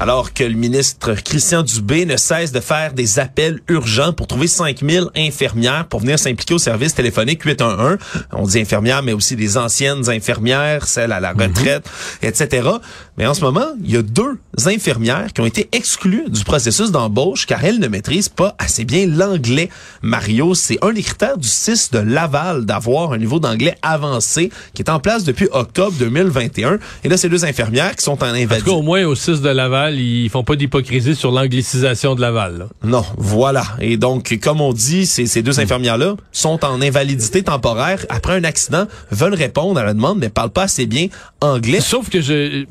Alors 0.00 0.32
que 0.32 0.42
le 0.42 0.54
ministre 0.54 1.14
Christian 1.14 1.62
Dubé 1.62 2.04
ne 2.04 2.16
cesse 2.16 2.50
de 2.50 2.58
faire 2.58 2.92
des 2.92 3.20
appels 3.20 3.60
urgents 3.68 4.12
pour 4.12 4.26
trouver 4.26 4.48
5000 4.48 5.06
infirmières 5.16 5.86
pour 5.86 6.00
venir 6.00 6.18
s'impliquer 6.18 6.54
au 6.54 6.58
service 6.58 6.94
téléphonique 6.94 7.42
811. 7.42 7.98
On 8.32 8.44
dit 8.44 8.58
infirmières, 8.58 9.04
mais 9.04 9.12
aussi 9.12 9.36
des 9.36 9.56
anciennes 9.56 10.10
infirmières, 10.10 10.86
celles 10.86 11.12
à 11.12 11.20
la 11.20 11.32
mhm. 11.32 11.42
retraite, 11.42 11.88
etc. 12.22 12.68
Mais 13.16 13.26
en 13.26 13.34
ce 13.34 13.42
moment, 13.42 13.66
il 13.84 13.92
y 13.92 13.96
a 13.96 14.02
deux 14.02 14.38
infirmières 14.66 15.32
qui 15.32 15.40
ont 15.40 15.46
été 15.46 15.68
exclues 15.70 16.24
du 16.28 16.42
processus 16.42 16.90
d'embauche 16.90 17.46
car 17.46 17.64
elles 17.64 17.78
ne 17.78 17.86
maîtrisent 17.86 18.28
pas 18.28 18.56
assez 18.58 18.84
bien 18.84 19.06
l'anglais. 19.06 19.70
Mario, 20.02 20.54
c'est 20.54 20.78
un 20.82 20.92
des 20.92 21.02
critères 21.02 21.38
du 21.38 21.48
6 21.48 21.92
de 21.92 22.00
Laval 22.00 22.64
d'avoir 22.64 23.12
un 23.12 23.18
niveau 23.18 23.38
d'anglais 23.38 23.76
avancé 23.82 24.50
qui 24.74 24.82
est 24.82 24.90
en 24.90 24.98
place 24.98 25.22
depuis 25.22 25.48
octobre 25.52 25.94
2021. 25.98 26.78
Et 27.04 27.08
là, 27.08 27.16
ces 27.16 27.28
deux 27.28 27.44
infirmières 27.44 27.94
qui 27.94 28.04
sont 28.04 28.22
en 28.22 28.26
invalidité. 28.26 28.70
au 28.70 28.82
moins 28.82 29.04
au 29.04 29.14
6 29.14 29.40
de 29.40 29.48
Laval, 29.48 29.93
ils 29.98 30.28
font 30.30 30.44
pas 30.44 30.56
d'hypocrisie 30.56 31.14
sur 31.14 31.30
l'anglicisation 31.30 32.14
de 32.14 32.20
Laval. 32.20 32.68
Non, 32.82 33.04
voilà. 33.16 33.64
Et 33.80 33.96
donc, 33.96 34.38
comme 34.42 34.60
on 34.60 34.72
dit, 34.72 35.06
ces, 35.06 35.26
ces 35.26 35.42
deux 35.42 35.60
infirmières-là 35.60 36.16
sont 36.32 36.64
en 36.64 36.80
invalidité 36.80 37.42
temporaire 37.42 38.04
après 38.08 38.34
un 38.34 38.44
accident, 38.44 38.86
veulent 39.10 39.34
répondre 39.34 39.78
à 39.78 39.84
la 39.84 39.94
demande, 39.94 40.18
mais 40.18 40.28
parlent 40.28 40.50
pas 40.50 40.64
assez 40.64 40.86
bien 40.86 41.08
anglais. 41.40 41.80
Sauf 41.80 42.10
que 42.10 42.20
je 42.20 42.64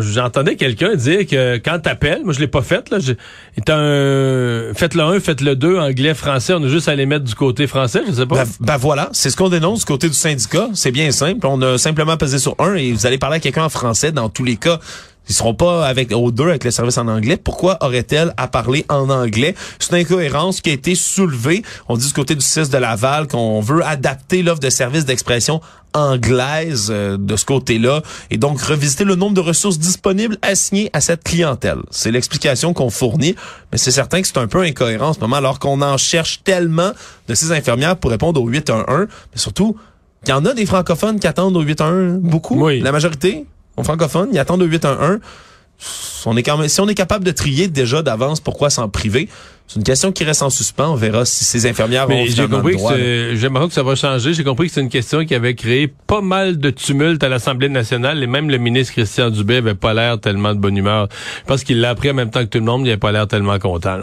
j'entendais 0.00 0.56
quelqu'un 0.56 0.94
dire 0.94 1.26
que 1.26 1.58
quand 1.58 1.78
t'appelles, 1.80 2.22
moi 2.24 2.32
je 2.32 2.40
l'ai 2.40 2.48
pas 2.48 2.62
fait, 2.62 2.90
là, 2.90 2.98
un 3.68 4.74
faites 4.74 4.94
le 4.94 5.02
1, 5.02 5.20
faites 5.20 5.40
le 5.40 5.56
2, 5.56 5.78
anglais, 5.78 6.14
français, 6.14 6.54
on 6.54 6.62
a 6.64 6.68
juste 6.68 6.88
à 6.88 6.94
les 6.94 7.06
mettre 7.06 7.24
du 7.24 7.34
côté 7.34 7.66
français, 7.66 8.02
je 8.06 8.12
sais 8.12 8.26
pas. 8.26 8.44
Ben, 8.44 8.50
ben 8.60 8.76
voilà, 8.76 9.08
c'est 9.12 9.30
ce 9.30 9.36
qu'on 9.36 9.48
dénonce 9.48 9.80
du 9.80 9.84
côté 9.84 10.08
du 10.08 10.14
syndicat, 10.14 10.68
c'est 10.74 10.92
bien 10.92 11.10
simple. 11.10 11.46
On 11.46 11.60
a 11.62 11.78
simplement 11.78 12.16
pesé 12.16 12.38
sur 12.38 12.54
un 12.58 12.74
et 12.74 12.92
vous 12.92 13.06
allez 13.06 13.18
parler 13.18 13.36
à 13.36 13.40
quelqu'un 13.40 13.64
en 13.64 13.68
français 13.68 14.12
dans 14.12 14.28
tous 14.28 14.44
les 14.44 14.56
cas. 14.56 14.80
Ils 15.28 15.34
seront 15.34 15.54
pas 15.54 15.86
avec 15.86 16.12
aux 16.12 16.30
deux 16.30 16.48
avec 16.48 16.64
le 16.64 16.70
service 16.70 16.98
en 16.98 17.08
anglais. 17.08 17.36
Pourquoi 17.36 17.78
aurait-elle 17.80 18.34
à 18.36 18.48
parler 18.48 18.84
en 18.88 19.08
anglais? 19.08 19.54
C'est 19.78 19.90
une 19.90 19.98
incohérence 19.98 20.60
qui 20.60 20.70
a 20.70 20.72
été 20.72 20.94
soulevée. 20.94 21.62
On 21.88 21.96
dit 21.96 22.06
du 22.06 22.12
côté 22.12 22.34
du 22.34 22.44
6 22.44 22.70
de 22.70 22.78
Laval 22.78 23.28
qu'on 23.28 23.60
veut 23.60 23.84
adapter 23.84 24.42
l'offre 24.42 24.60
de 24.60 24.70
service 24.70 25.04
d'expression 25.04 25.60
anglaise 25.94 26.88
euh, 26.90 27.16
de 27.18 27.36
ce 27.36 27.44
côté-là 27.44 28.02
et 28.30 28.38
donc 28.38 28.60
revisiter 28.60 29.04
le 29.04 29.14
nombre 29.14 29.34
de 29.34 29.40
ressources 29.40 29.78
disponibles 29.78 30.38
assignées 30.42 30.90
à 30.92 31.00
cette 31.00 31.22
clientèle. 31.22 31.78
C'est 31.90 32.10
l'explication 32.10 32.72
qu'on 32.72 32.90
fournit, 32.90 33.34
mais 33.70 33.78
c'est 33.78 33.90
certain 33.90 34.22
que 34.22 34.26
c'est 34.26 34.38
un 34.38 34.46
peu 34.48 34.62
incohérent 34.62 35.08
en 35.08 35.12
ce 35.12 35.20
moment 35.20 35.36
alors 35.36 35.58
qu'on 35.58 35.82
en 35.82 35.96
cherche 35.96 36.42
tellement 36.44 36.92
de 37.28 37.34
ces 37.34 37.52
infirmières 37.52 37.96
pour 37.96 38.10
répondre 38.10 38.40
au 38.42 38.48
811, 38.48 39.06
mais 39.08 39.38
surtout 39.38 39.76
il 40.24 40.30
y 40.30 40.32
en 40.32 40.44
a 40.44 40.54
des 40.54 40.66
francophones 40.66 41.18
qui 41.18 41.26
attendent 41.26 41.56
au 41.56 41.62
811 41.62 42.20
beaucoup, 42.20 42.64
oui. 42.64 42.80
la 42.80 42.92
majorité 42.92 43.46
francophones, 43.84 44.28
ils 44.32 44.38
attendent 44.38 44.60
le 44.60 44.66
811. 44.66 45.18
On 46.26 46.36
est 46.36 46.42
quand 46.42 46.56
même, 46.56 46.68
si 46.68 46.80
on 46.80 46.88
est 46.88 46.94
capable 46.94 47.24
de 47.24 47.32
trier 47.32 47.66
déjà 47.66 48.02
d'avance, 48.02 48.40
pourquoi 48.40 48.70
s'en 48.70 48.88
priver? 48.88 49.28
C'est 49.66 49.76
une 49.78 49.84
question 49.84 50.12
qui 50.12 50.22
reste 50.24 50.42
en 50.42 50.50
suspens. 50.50 50.92
On 50.92 50.94
verra 50.94 51.24
si 51.24 51.44
ces 51.44 51.66
infirmières 51.66 52.06
Mais 52.06 52.26
j'ai 52.26 52.46
compris 52.46 52.76
que 52.76 53.34
j'aimerais 53.34 53.68
que 53.68 53.74
ça 53.74 53.82
va 53.82 53.94
changer. 53.94 54.34
J'ai 54.34 54.44
compris 54.44 54.68
que 54.68 54.74
c'est 54.74 54.80
une 54.80 54.88
question 54.88 55.24
qui 55.24 55.34
avait 55.34 55.54
créé 55.54 55.92
pas 56.06 56.20
mal 56.20 56.58
de 56.58 56.70
tumulte 56.70 57.24
à 57.24 57.28
l'Assemblée 57.28 57.68
nationale 57.68 58.22
et 58.22 58.26
même 58.26 58.50
le 58.50 58.58
ministre 58.58 58.92
Christian 58.92 59.30
Dubé 59.30 59.56
avait 59.56 59.74
pas 59.74 59.94
l'air 59.94 60.20
tellement 60.20 60.54
de 60.54 60.60
bonne 60.60 60.76
humeur. 60.76 61.08
Je 61.40 61.46
pense 61.46 61.64
qu'il 61.64 61.80
l'a 61.80 61.90
appris 61.90 62.10
en 62.10 62.14
même 62.14 62.30
temps 62.30 62.40
que 62.40 62.50
tout 62.50 62.58
le 62.58 62.64
monde, 62.64 62.82
il 62.86 62.90
avait 62.90 62.98
pas 62.98 63.12
l'air 63.12 63.26
tellement 63.26 63.58
content. 63.58 64.00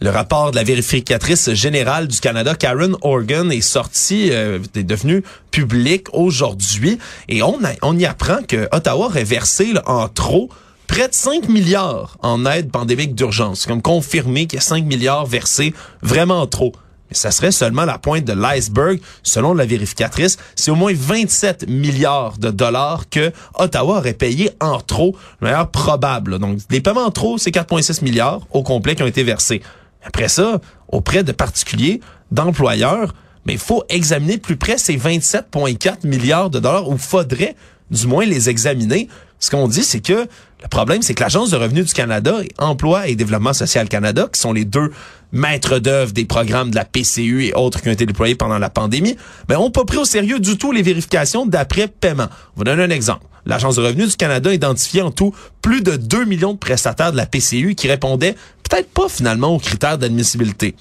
Le 0.00 0.10
rapport 0.10 0.52
de 0.52 0.56
la 0.56 0.62
vérificatrice 0.62 1.52
générale 1.54 2.06
du 2.06 2.20
Canada, 2.20 2.54
Karen 2.54 2.94
Organ, 3.02 3.50
est 3.50 3.60
sorti, 3.60 4.28
euh, 4.30 4.60
est 4.76 4.84
devenu 4.84 5.24
public 5.50 6.06
aujourd'hui, 6.12 6.98
et 7.28 7.42
on, 7.42 7.58
on 7.82 7.98
y 7.98 8.06
apprend 8.06 8.38
que 8.46 8.68
Ottawa 8.70 9.06
aurait 9.06 9.24
versé 9.24 9.74
en 9.86 10.08
trop 10.08 10.50
près 10.86 11.08
de 11.08 11.14
5 11.14 11.48
milliards 11.48 12.16
en 12.22 12.46
aide 12.46 12.70
pandémique 12.70 13.16
d'urgence, 13.16 13.66
comme 13.66 13.82
confirmé 13.82 14.46
qu'il 14.46 14.58
y 14.58 14.62
a 14.62 14.64
5 14.64 14.84
milliards 14.84 15.26
versés 15.26 15.74
vraiment 16.00 16.46
trop. 16.46 16.72
Mais 17.10 17.16
ça 17.16 17.32
serait 17.32 17.52
seulement 17.52 17.84
la 17.84 17.98
pointe 17.98 18.24
de 18.24 18.34
l'iceberg. 18.34 19.00
Selon 19.22 19.54
la 19.54 19.66
vérificatrice, 19.66 20.36
c'est 20.54 20.70
au 20.70 20.74
moins 20.74 20.92
27 20.94 21.68
milliards 21.68 22.38
de 22.38 22.50
dollars 22.50 23.08
que 23.08 23.32
Ottawa 23.54 23.98
aurait 23.98 24.14
payé 24.14 24.50
en 24.60 24.78
trop, 24.80 25.16
de 25.40 25.46
manière 25.46 25.68
probable. 25.68 26.38
Donc, 26.38 26.58
les 26.70 26.80
paiements 26.80 27.06
en 27.06 27.10
trop, 27.10 27.38
c'est 27.38 27.50
4,6 27.50 28.04
milliards 28.04 28.42
au 28.52 28.62
complet 28.62 28.94
qui 28.94 29.02
ont 29.02 29.06
été 29.06 29.22
versés. 29.22 29.62
Après 30.02 30.28
ça, 30.28 30.60
auprès 30.88 31.24
de 31.24 31.32
particuliers, 31.32 32.00
d'employeurs, 32.30 33.14
mais 33.46 33.54
il 33.54 33.58
faut 33.58 33.84
examiner 33.88 34.38
plus 34.38 34.56
près 34.56 34.78
ces 34.78 34.96
27,4 34.96 36.06
milliards 36.06 36.50
de 36.50 36.58
dollars, 36.58 36.88
ou 36.88 36.98
faudrait 36.98 37.56
du 37.90 38.06
moins 38.06 38.24
les 38.24 38.48
examiner. 38.48 39.08
Ce 39.38 39.50
qu'on 39.50 39.68
dit, 39.68 39.84
c'est 39.84 40.00
que 40.00 40.26
le 40.62 40.68
problème, 40.68 41.02
c'est 41.02 41.14
que 41.14 41.22
l'Agence 41.22 41.50
de 41.50 41.56
revenus 41.56 41.86
du 41.86 41.92
Canada 41.92 42.38
et 42.42 42.48
Emploi 42.58 43.08
et 43.08 43.14
Développement 43.14 43.52
social 43.52 43.88
Canada, 43.88 44.28
qui 44.32 44.40
sont 44.40 44.52
les 44.52 44.64
deux 44.64 44.92
maîtres 45.30 45.78
d'œuvre 45.78 46.12
des 46.12 46.24
programmes 46.24 46.70
de 46.70 46.76
la 46.76 46.84
PCU 46.84 47.44
et 47.44 47.54
autres 47.54 47.80
qui 47.80 47.88
ont 47.88 47.92
été 47.92 48.06
déployés 48.06 48.34
pendant 48.34 48.58
la 48.58 48.70
pandémie, 48.70 49.16
ben, 49.46 49.58
ont 49.58 49.70
pas 49.70 49.84
pris 49.84 49.98
au 49.98 50.04
sérieux 50.04 50.40
du 50.40 50.58
tout 50.58 50.72
les 50.72 50.82
vérifications 50.82 51.46
d'après-paiement. 51.46 52.28
Je 52.54 52.56
vous 52.56 52.64
donne 52.64 52.80
un 52.80 52.90
exemple. 52.90 53.24
L'Agence 53.46 53.76
de 53.76 53.82
revenus 53.82 54.10
du 54.10 54.16
Canada 54.16 54.50
a 54.50 54.52
identifié 54.52 55.00
en 55.00 55.10
tout 55.10 55.32
plus 55.62 55.80
de 55.80 55.96
2 55.96 56.24
millions 56.24 56.54
de 56.54 56.58
prestataires 56.58 57.12
de 57.12 57.16
la 57.16 57.26
PCU 57.26 57.74
qui 57.76 57.88
répondaient 57.88 58.34
peut-être 58.68 58.90
pas 58.90 59.08
finalement 59.08 59.54
aux 59.54 59.58
critères 59.58 59.96
d'admissibilité. 59.96 60.74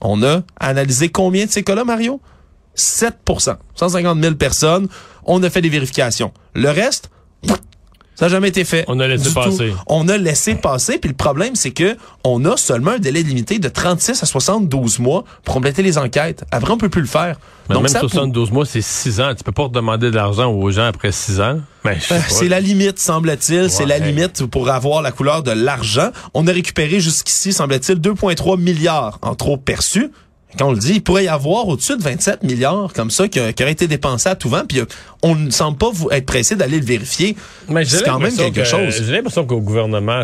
On 0.00 0.22
a 0.22 0.42
analysé 0.58 1.08
combien 1.10 1.46
de 1.46 1.50
ces 1.50 1.62
cas-là, 1.62 1.84
Mario? 1.84 2.20
7% 2.76 3.56
150 3.74 4.22
000 4.22 4.34
personnes. 4.34 4.88
On 5.24 5.42
a 5.42 5.48
fait 5.48 5.62
des 5.62 5.70
vérifications. 5.70 6.32
Le 6.54 6.70
reste, 6.70 7.08
ça 8.16 8.24
n'a 8.24 8.28
jamais 8.30 8.48
été 8.48 8.64
fait. 8.64 8.84
On 8.88 8.98
a 8.98 9.06
laissé 9.06 9.32
passer. 9.32 9.74
On 9.86 10.08
a 10.08 10.16
laissé 10.16 10.54
passer. 10.54 10.98
Puis 10.98 11.10
le 11.10 11.16
problème, 11.16 11.54
c'est 11.54 11.70
que 11.70 11.96
on 12.24 12.46
a 12.46 12.56
seulement 12.56 12.92
un 12.92 12.98
délai 12.98 13.22
limité 13.22 13.58
de 13.58 13.68
36 13.68 14.22
à 14.22 14.26
72 14.26 14.98
mois 15.00 15.24
pour 15.44 15.54
compléter 15.54 15.82
les 15.82 15.98
enquêtes. 15.98 16.44
Après, 16.50 16.72
on 16.72 16.78
peut 16.78 16.88
plus 16.88 17.02
le 17.02 17.06
faire. 17.06 17.38
Donc, 17.68 17.82
même 17.82 17.88
72 17.88 18.52
mois, 18.52 18.64
c'est 18.64 18.80
6 18.80 19.20
ans. 19.20 19.34
Tu 19.36 19.44
peux 19.44 19.52
pas 19.52 19.68
demander 19.68 20.10
de 20.10 20.16
l'argent 20.16 20.50
aux 20.50 20.70
gens 20.70 20.86
après 20.86 21.12
6 21.12 21.40
ans. 21.40 21.60
Ben, 21.84 21.98
c'est 22.28 22.48
la 22.48 22.60
limite, 22.60 22.98
semble-t-il. 22.98 23.70
C'est 23.70 23.86
la 23.86 23.98
limite 23.98 24.46
pour 24.46 24.70
avoir 24.70 25.02
la 25.02 25.12
couleur 25.12 25.42
de 25.42 25.50
l'argent. 25.50 26.10
On 26.32 26.46
a 26.46 26.52
récupéré 26.52 27.00
jusqu'ici, 27.00 27.52
semble-t-il, 27.52 27.98
2,3 27.98 28.58
milliards 28.58 29.18
en 29.20 29.34
trop 29.34 29.58
perçus 29.58 30.10
quand 30.58 30.68
on 30.68 30.72
le 30.72 30.78
dit, 30.78 30.94
il 30.94 31.02
pourrait 31.02 31.24
y 31.24 31.28
avoir 31.28 31.68
au-dessus 31.68 31.96
de 31.96 32.02
27 32.02 32.42
milliards 32.42 32.92
comme 32.94 33.10
ça 33.10 33.28
qui, 33.28 33.40
qui 33.52 33.62
auraient 33.62 33.72
été 33.72 33.88
dépensés 33.88 34.28
à 34.28 34.36
tout 34.36 34.48
vent, 34.48 34.62
puis 34.66 34.80
euh, 34.80 34.86
on 35.22 35.34
ne 35.34 35.50
semble 35.50 35.76
pas 35.76 35.90
être 36.12 36.26
pressé 36.26 36.56
d'aller 36.56 36.78
le 36.78 36.86
vérifier. 36.86 37.36
Mais 37.68 37.84
c'est 37.84 38.04
quand 38.04 38.18
même 38.18 38.34
quelque 38.34 38.64
chose. 38.64 39.02
J'ai 39.04 39.12
l'impression 39.12 39.44
qu'au 39.44 39.60
gouvernement, 39.60 40.22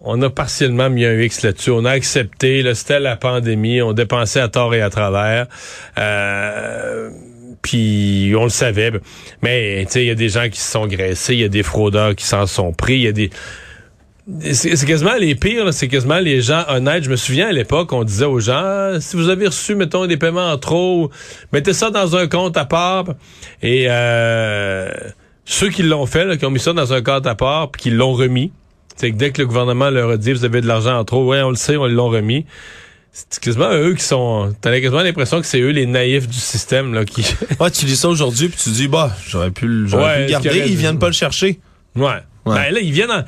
on 0.00 0.20
a 0.22 0.30
partiellement 0.30 0.90
mis 0.90 1.04
un 1.04 1.18
X 1.20 1.42
là-dessus. 1.42 1.70
On 1.70 1.84
a 1.84 1.90
accepté, 1.90 2.62
c'était 2.74 3.00
la 3.00 3.16
pandémie, 3.16 3.82
on 3.82 3.92
dépensait 3.92 4.40
à 4.40 4.48
tort 4.48 4.74
et 4.74 4.82
à 4.82 4.90
travers. 4.90 5.46
Euh, 5.98 7.10
puis 7.62 8.32
on 8.38 8.44
le 8.44 8.50
savait. 8.50 8.92
Mais 9.42 9.82
il 9.82 10.04
y 10.04 10.10
a 10.10 10.14
des 10.14 10.28
gens 10.28 10.48
qui 10.48 10.60
se 10.60 10.70
sont 10.70 10.86
graissés, 10.86 11.34
il 11.34 11.40
y 11.40 11.44
a 11.44 11.48
des 11.48 11.64
fraudeurs 11.64 12.14
qui 12.14 12.24
s'en 12.24 12.46
sont 12.46 12.72
pris, 12.72 12.94
il 12.94 13.02
y 13.02 13.08
a 13.08 13.12
des 13.12 13.30
c'est 14.52 14.86
quasiment 14.86 15.14
les 15.14 15.36
pires, 15.36 15.72
c'est 15.72 15.86
quasiment 15.86 16.18
les 16.18 16.40
gens 16.40 16.64
honnêtes. 16.68 17.04
Je 17.04 17.10
me 17.10 17.16
souviens 17.16 17.48
à 17.48 17.52
l'époque, 17.52 17.92
on 17.92 18.02
disait 18.02 18.24
aux 18.24 18.40
gens, 18.40 18.60
ah, 18.64 19.00
si 19.00 19.16
vous 19.16 19.28
avez 19.28 19.46
reçu, 19.46 19.76
mettons, 19.76 20.06
des 20.06 20.16
paiements 20.16 20.50
en 20.50 20.58
trop, 20.58 21.10
mettez 21.52 21.72
ça 21.72 21.90
dans 21.90 22.16
un 22.16 22.26
compte 22.26 22.56
à 22.56 22.64
part. 22.64 23.04
Et 23.62 23.86
euh, 23.88 24.90
ceux 25.44 25.68
qui 25.68 25.84
l'ont 25.84 26.06
fait, 26.06 26.38
qui 26.38 26.44
ont 26.44 26.50
mis 26.50 26.58
ça 26.58 26.72
dans 26.72 26.92
un 26.92 27.02
compte 27.02 27.26
à 27.26 27.36
part, 27.36 27.70
puis 27.70 27.82
qui 27.82 27.90
l'ont 27.90 28.14
remis, 28.14 28.50
c'est 28.96 29.12
que 29.12 29.16
dès 29.16 29.30
que 29.30 29.40
le 29.40 29.46
gouvernement 29.46 29.90
leur 29.90 30.10
a 30.10 30.16
dit, 30.16 30.32
vous 30.32 30.44
avez 30.44 30.60
de 30.60 30.66
l'argent 30.66 30.98
en 30.98 31.04
trop, 31.04 31.24
ouais, 31.24 31.42
on 31.42 31.50
le 31.50 31.56
sait, 31.56 31.76
on 31.76 31.86
l'ont 31.86 32.08
remis. 32.08 32.46
C'est 33.12 33.40
quasiment 33.40 33.72
eux 33.72 33.94
qui 33.94 34.04
sont. 34.04 34.54
T'as 34.60 34.78
quasiment 34.78 35.02
l'impression 35.02 35.40
que 35.40 35.46
c'est 35.46 35.60
eux 35.60 35.70
les 35.70 35.86
naïfs 35.86 36.28
du 36.28 36.36
système 36.36 36.92
là 36.92 37.04
qui. 37.06 37.24
ouais, 37.60 37.70
tu 37.70 37.86
lis 37.86 37.96
ça 37.96 38.08
aujourd'hui 38.08 38.48
puis 38.48 38.58
tu 38.62 38.68
dis 38.70 38.88
bah 38.88 39.10
j'aurais 39.26 39.50
pu, 39.50 39.88
j'aurais 39.88 40.16
pu 40.16 40.22
le 40.24 40.28
garder, 40.28 40.64
ils 40.66 40.76
viennent 40.76 40.98
pas 40.98 41.06
le 41.06 41.14
chercher. 41.14 41.58
Ouais. 41.94 42.04
ouais. 42.04 42.20
Ben 42.44 42.74
là 42.74 42.80
ils 42.80 42.92
viennent. 42.92 43.10
En... 43.10 43.24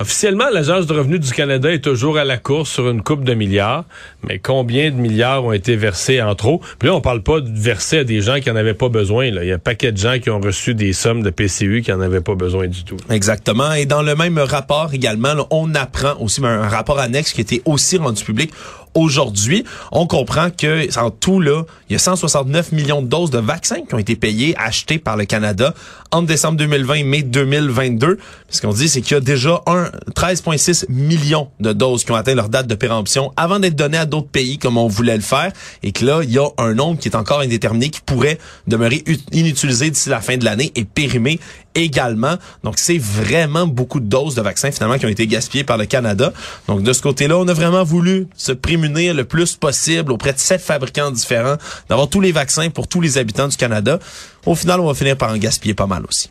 Officiellement, 0.00 0.48
l'Agence 0.50 0.86
de 0.86 0.94
revenus 0.94 1.20
du 1.20 1.30
Canada 1.30 1.70
est 1.70 1.84
toujours 1.84 2.16
à 2.16 2.24
la 2.24 2.38
course 2.38 2.70
sur 2.70 2.88
une 2.88 3.02
coupe 3.02 3.22
de 3.22 3.34
milliards, 3.34 3.84
mais 4.22 4.38
combien 4.38 4.90
de 4.90 4.96
milliards 4.96 5.44
ont 5.44 5.52
été 5.52 5.76
versés 5.76 6.22
en 6.22 6.34
trop? 6.34 6.62
Puis 6.78 6.88
là, 6.88 6.94
on 6.94 7.02
parle 7.02 7.22
pas 7.22 7.42
de 7.42 7.50
verser 7.52 7.98
à 7.98 8.04
des 8.04 8.22
gens 8.22 8.40
qui 8.40 8.50
en 8.50 8.56
avaient 8.56 8.72
pas 8.72 8.88
besoin. 8.88 9.26
Il 9.26 9.34
y 9.44 9.52
a 9.52 9.56
un 9.56 9.58
paquet 9.58 9.92
de 9.92 9.98
gens 9.98 10.18
qui 10.18 10.30
ont 10.30 10.40
reçu 10.40 10.74
des 10.74 10.94
sommes 10.94 11.22
de 11.22 11.28
PCU 11.28 11.82
qui 11.82 11.92
en 11.92 12.00
avaient 12.00 12.22
pas 12.22 12.34
besoin 12.34 12.66
du 12.66 12.82
tout. 12.82 12.96
Exactement. 13.10 13.74
Et 13.74 13.84
dans 13.84 14.00
le 14.00 14.16
même 14.16 14.38
rapport 14.38 14.94
également, 14.94 15.34
on 15.50 15.74
apprend 15.74 16.14
aussi 16.18 16.40
un 16.42 16.66
rapport 16.66 16.98
annexe 16.98 17.34
qui 17.34 17.42
été 17.42 17.60
aussi 17.66 17.98
rendu 17.98 18.24
public 18.24 18.52
aujourd'hui. 18.94 19.64
On 19.92 20.06
comprend 20.06 20.48
que 20.50 20.98
en 20.98 21.10
tout 21.10 21.40
là, 21.40 21.64
il 21.88 21.92
y 21.92 21.96
a 21.96 21.98
169 21.98 22.72
millions 22.72 23.02
de 23.02 23.06
doses 23.06 23.30
de 23.30 23.38
vaccins 23.38 23.82
qui 23.86 23.94
ont 23.94 23.98
été 23.98 24.16
payées, 24.16 24.54
achetées 24.58 24.98
par 24.98 25.16
le 25.16 25.24
Canada 25.24 25.74
entre 26.12 26.26
décembre 26.26 26.56
2020 26.58 26.94
et 26.94 27.02
mai 27.04 27.22
2022. 27.22 28.18
Ce 28.48 28.60
qu'on 28.60 28.72
dit, 28.72 28.88
c'est 28.88 29.00
qu'il 29.00 29.14
y 29.14 29.16
a 29.16 29.20
déjà 29.20 29.62
un 29.66 29.84
13,6 30.14 30.86
millions 30.88 31.48
de 31.60 31.72
doses 31.72 32.04
qui 32.04 32.12
ont 32.12 32.16
atteint 32.16 32.34
leur 32.34 32.48
date 32.48 32.66
de 32.66 32.74
péremption 32.74 33.32
avant 33.36 33.58
d'être 33.60 33.76
données 33.76 33.98
à 33.98 34.06
d'autres 34.06 34.28
pays 34.28 34.58
comme 34.58 34.76
on 34.76 34.88
voulait 34.88 35.16
le 35.16 35.22
faire, 35.22 35.52
et 35.82 35.92
que 35.92 36.04
là, 36.04 36.20
il 36.22 36.30
y 36.30 36.38
a 36.38 36.48
un 36.58 36.74
nombre 36.74 36.98
qui 36.98 37.08
est 37.08 37.16
encore 37.16 37.40
indéterminé 37.40 37.90
qui 37.90 38.00
pourrait 38.00 38.38
demeurer 38.66 39.04
inutilisé 39.32 39.90
d'ici 39.90 40.08
la 40.08 40.20
fin 40.20 40.36
de 40.36 40.44
l'année 40.44 40.72
et 40.74 40.84
périmé 40.84 41.38
également. 41.74 42.34
Donc, 42.64 42.78
c'est 42.78 42.98
vraiment 42.98 43.66
beaucoup 43.66 44.00
de 44.00 44.06
doses 44.06 44.34
de 44.34 44.42
vaccins 44.42 44.70
finalement 44.72 44.98
qui 44.98 45.06
ont 45.06 45.10
été 45.10 45.26
gaspillées 45.26 45.64
par 45.64 45.78
le 45.78 45.86
Canada. 45.86 46.32
Donc, 46.66 46.82
de 46.82 46.92
ce 46.92 47.02
côté-là, 47.02 47.38
on 47.38 47.46
a 47.46 47.52
vraiment 47.52 47.84
voulu 47.84 48.26
se 48.36 48.52
prémunir 48.52 49.14
le 49.14 49.24
plus 49.24 49.54
possible 49.56 50.12
auprès 50.12 50.32
de 50.32 50.38
sept 50.38 50.60
fabricants 50.60 51.10
différents, 51.10 51.56
d'avoir 51.88 52.08
tous 52.08 52.20
les 52.20 52.32
vaccins 52.32 52.70
pour 52.70 52.88
tous 52.88 53.00
les 53.00 53.18
habitants 53.18 53.48
du 53.48 53.56
Canada. 53.56 53.98
Au 54.46 54.54
final, 54.54 54.80
on 54.80 54.86
va 54.86 54.94
finir 54.94 55.16
par 55.16 55.30
en 55.30 55.36
gaspiller 55.36 55.74
pas 55.74 55.86
mal 55.86 56.04
aussi. 56.08 56.30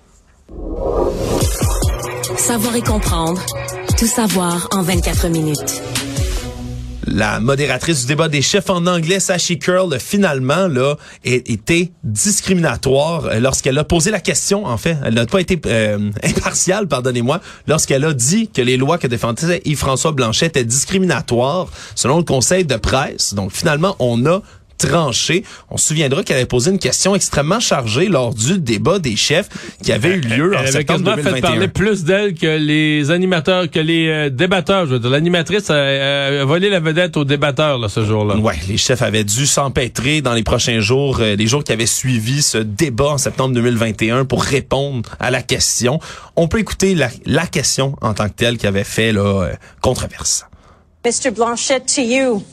Savoir 2.37 2.75
et 2.75 2.81
comprendre. 2.81 3.41
Tout 3.97 4.07
savoir 4.07 4.67
en 4.71 4.81
24 4.81 5.27
minutes 5.27 5.81
la 7.11 7.39
modératrice 7.39 8.01
du 8.01 8.07
débat 8.07 8.27
des 8.27 8.41
chefs 8.41 8.69
en 8.69 8.85
anglais, 8.85 9.19
Sashi 9.19 9.57
Curl, 9.57 9.99
finalement, 9.99 10.67
là, 10.67 10.95
été 11.23 11.91
discriminatoire 12.03 13.25
euh, 13.25 13.39
lorsqu'elle 13.39 13.77
a 13.77 13.83
posé 13.83 14.11
la 14.11 14.19
question, 14.19 14.65
en 14.65 14.77
fait. 14.77 14.97
Elle 15.03 15.15
n'a 15.15 15.25
pas 15.25 15.41
été 15.41 15.59
euh, 15.65 16.11
impartiale, 16.23 16.87
pardonnez-moi, 16.87 17.41
lorsqu'elle 17.67 18.05
a 18.05 18.13
dit 18.13 18.49
que 18.49 18.61
les 18.61 18.77
lois 18.77 18.97
que 18.97 19.07
défendait 19.07 19.61
Yves-François 19.65 20.11
Blanchet 20.11 20.47
étaient 20.47 20.63
discriminatoires 20.63 21.67
selon 21.95 22.17
le 22.17 22.23
conseil 22.23 22.65
de 22.65 22.75
presse. 22.75 23.33
Donc, 23.33 23.51
finalement, 23.51 23.95
on 23.99 24.25
a 24.25 24.41
tranché. 24.79 25.43
On 25.69 25.77
se 25.77 25.89
souviendra 25.89 26.23
qu'elle 26.23 26.37
avait 26.37 26.45
posé 26.45 26.71
une 26.71 26.79
question 26.79 27.13
extrêmement 27.13 27.59
chargée 27.59 28.07
lors 28.07 28.33
du 28.33 28.57
débat 28.57 28.97
des 28.97 29.15
chefs 29.15 29.49
qui 29.83 29.91
avait 29.91 30.15
eu 30.15 30.21
lieu 30.21 30.55
en 30.55 30.65
septembre 30.65 31.15
2021. 31.15 31.33
fait 31.35 31.41
parler 31.41 31.67
plus 31.67 32.03
d'elle 32.03 32.33
que 32.33 32.57
les 32.57 33.11
animateurs, 33.11 33.69
que 33.69 33.79
les 33.79 34.07
euh, 34.07 34.29
débatteurs. 34.29 34.87
Je 34.87 34.93
veux 34.93 34.99
dire, 34.99 35.09
l'animatrice 35.09 35.69
a, 35.69 36.43
volé 36.45 36.69
la 36.69 36.79
vedette 36.79 37.17
aux 37.17 37.25
débatteurs 37.25 37.77
là, 37.77 37.89
ce 37.89 38.03
jour-là. 38.03 38.37
Ouais, 38.37 38.55
les 38.67 38.77
chefs 38.77 39.01
avaient 39.01 39.23
dû 39.23 39.45
s'empêtrer 39.45 40.21
dans 40.21 40.33
les 40.33 40.43
prochains 40.43 40.79
jours, 40.79 41.19
euh, 41.19 41.35
les 41.35 41.47
jours 41.47 41.63
qui 41.63 41.71
avaient 41.71 41.85
suivi 41.85 42.41
ce 42.41 42.57
débat 42.57 43.09
en 43.09 43.17
septembre 43.17 43.53
2021 43.53 44.25
pour 44.25 44.43
répondre 44.43 45.09
à 45.19 45.29
la 45.29 45.41
question. 45.41 45.99
On 46.35 46.47
peut 46.47 46.59
écouter 46.59 46.95
la, 46.95 47.09
la 47.25 47.45
question 47.45 47.95
en 48.01 48.13
tant 48.13 48.29
que 48.29 48.35
telle 48.35 48.57
qui 48.57 48.65
avait 48.65 48.83
fait 48.83 49.11
là, 49.11 49.21
euh, 49.21 49.53
controverse. 49.81 50.45
Mr. 51.05 51.31
Blanchet, 51.31 51.81
to 51.81 52.01
you. 52.01 52.43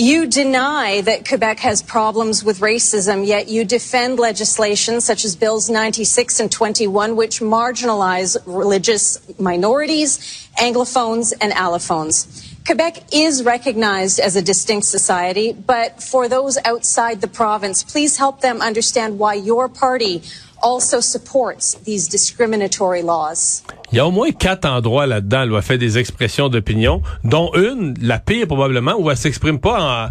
You 0.00 0.28
deny 0.28 1.00
that 1.00 1.26
Quebec 1.26 1.58
has 1.58 1.82
problems 1.82 2.44
with 2.44 2.60
racism, 2.60 3.26
yet 3.26 3.48
you 3.48 3.64
defend 3.64 4.20
legislation 4.20 5.00
such 5.00 5.24
as 5.24 5.34
Bills 5.34 5.68
96 5.68 6.38
and 6.38 6.52
21, 6.52 7.16
which 7.16 7.40
marginalize 7.40 8.36
religious 8.46 9.18
minorities, 9.40 10.48
Anglophones, 10.56 11.34
and 11.40 11.52
allophones. 11.52 12.46
Quebec 12.64 13.12
is 13.12 13.42
recognized 13.42 14.20
as 14.20 14.36
a 14.36 14.42
distinct 14.42 14.86
society, 14.86 15.52
but 15.52 16.00
for 16.00 16.28
those 16.28 16.58
outside 16.64 17.20
the 17.20 17.26
province, 17.26 17.82
please 17.82 18.18
help 18.18 18.40
them 18.40 18.60
understand 18.60 19.18
why 19.18 19.34
your 19.34 19.68
party 19.68 20.22
also 20.62 21.00
supports 21.00 21.76
these 21.84 22.08
discriminatory 22.08 23.02
laws. 23.02 23.62
Il 23.92 23.96
y 23.96 24.00
a 24.00 24.06
au 24.06 24.10
moins 24.10 24.30
quatre 24.30 24.66
endroits 24.66 25.06
là-dedans 25.06 25.56
elle 25.56 25.62
fait 25.62 25.78
des 25.78 25.98
expressions 25.98 26.48
d'opinion, 26.48 27.02
dont 27.24 27.50
une, 27.54 27.96
la 28.00 28.18
pire 28.18 28.46
probablement, 28.46 28.96
où 28.98 29.10
elle 29.10 29.16
s'exprime 29.16 29.58
pas 29.60 30.08
en, 30.08 30.10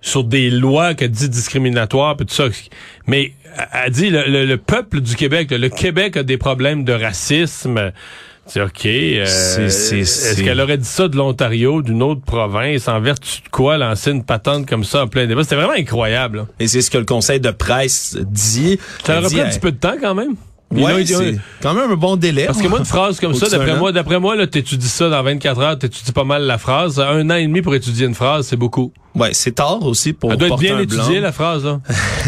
sur 0.00 0.24
des 0.24 0.50
lois 0.50 0.94
qu'elle 0.94 1.10
dit 1.10 1.28
discriminatoires, 1.28 2.16
puis 2.16 2.26
tout 2.26 2.34
ça. 2.34 2.44
Mais 3.06 3.32
elle 3.72 3.90
dit 3.90 4.10
le, 4.10 4.44
le, 4.44 4.56
peuple 4.56 5.00
du 5.00 5.16
Québec, 5.16 5.50
le 5.50 5.68
Québec 5.68 6.16
a 6.16 6.22
des 6.22 6.36
problèmes 6.36 6.84
de 6.84 6.92
racisme. 6.92 7.92
C'est 8.46 8.60
OK. 8.60 8.86
Euh, 8.86 9.24
Est-ce 9.24 10.42
qu'elle 10.42 10.60
aurait 10.60 10.78
dit 10.78 10.84
ça 10.84 11.08
de 11.08 11.16
l'Ontario, 11.16 11.82
d'une 11.82 12.02
autre 12.02 12.20
province, 12.22 12.86
en 12.88 13.00
vertu 13.00 13.42
de 13.42 13.48
quoi 13.48 13.76
lancer 13.76 14.12
une 14.12 14.24
patente 14.24 14.66
comme 14.66 14.84
ça 14.84 15.02
en 15.02 15.08
plein 15.08 15.26
débat? 15.26 15.42
C'était 15.42 15.56
vraiment 15.56 15.72
incroyable. 15.72 16.46
Et 16.60 16.68
c'est 16.68 16.80
ce 16.80 16.90
que 16.90 16.98
le 16.98 17.04
conseil 17.04 17.40
de 17.40 17.50
presse 17.50 18.16
dit. 18.20 18.78
Ça 19.04 19.18
aurait 19.18 19.28
pris 19.28 19.40
un 19.40 19.48
petit 19.48 19.58
peu 19.58 19.72
de 19.72 19.78
temps 19.78 19.96
quand 20.00 20.14
même. 20.14 20.36
Oui, 20.72 21.06
c'est 21.06 21.38
quand 21.62 21.74
même 21.74 21.90
un 21.90 21.96
bon 21.96 22.16
délai. 22.16 22.46
Parce 22.46 22.60
que 22.60 22.66
moi, 22.66 22.80
une 22.80 22.84
phrase 22.84 23.20
comme 23.20 23.34
ça, 23.34 23.48
d'après 23.48 23.76
moi, 23.76 23.92
d'après 23.92 24.18
moi, 24.18 24.36
là, 24.36 24.46
t'étudies 24.46 24.88
ça 24.88 25.08
dans 25.08 25.22
24 25.22 25.60
heures, 25.60 25.78
t'étudies 25.78 26.12
pas 26.12 26.24
mal 26.24 26.42
la 26.42 26.58
phrase. 26.58 26.98
Un 26.98 27.30
an 27.30 27.34
et 27.34 27.46
demi 27.46 27.62
pour 27.62 27.74
étudier 27.74 28.06
une 28.06 28.14
phrase, 28.14 28.48
c'est 28.48 28.56
beaucoup. 28.56 28.92
Ouais, 29.14 29.30
c'est 29.32 29.52
tard 29.52 29.82
aussi 29.84 30.12
pour 30.12 30.32
Elle 30.32 30.38
doit 30.38 30.48
être 30.48 30.58
bien 30.58 30.78
étudiée, 30.78 31.20
la 31.20 31.32
phrase, 31.32 31.64
là. 31.64 31.80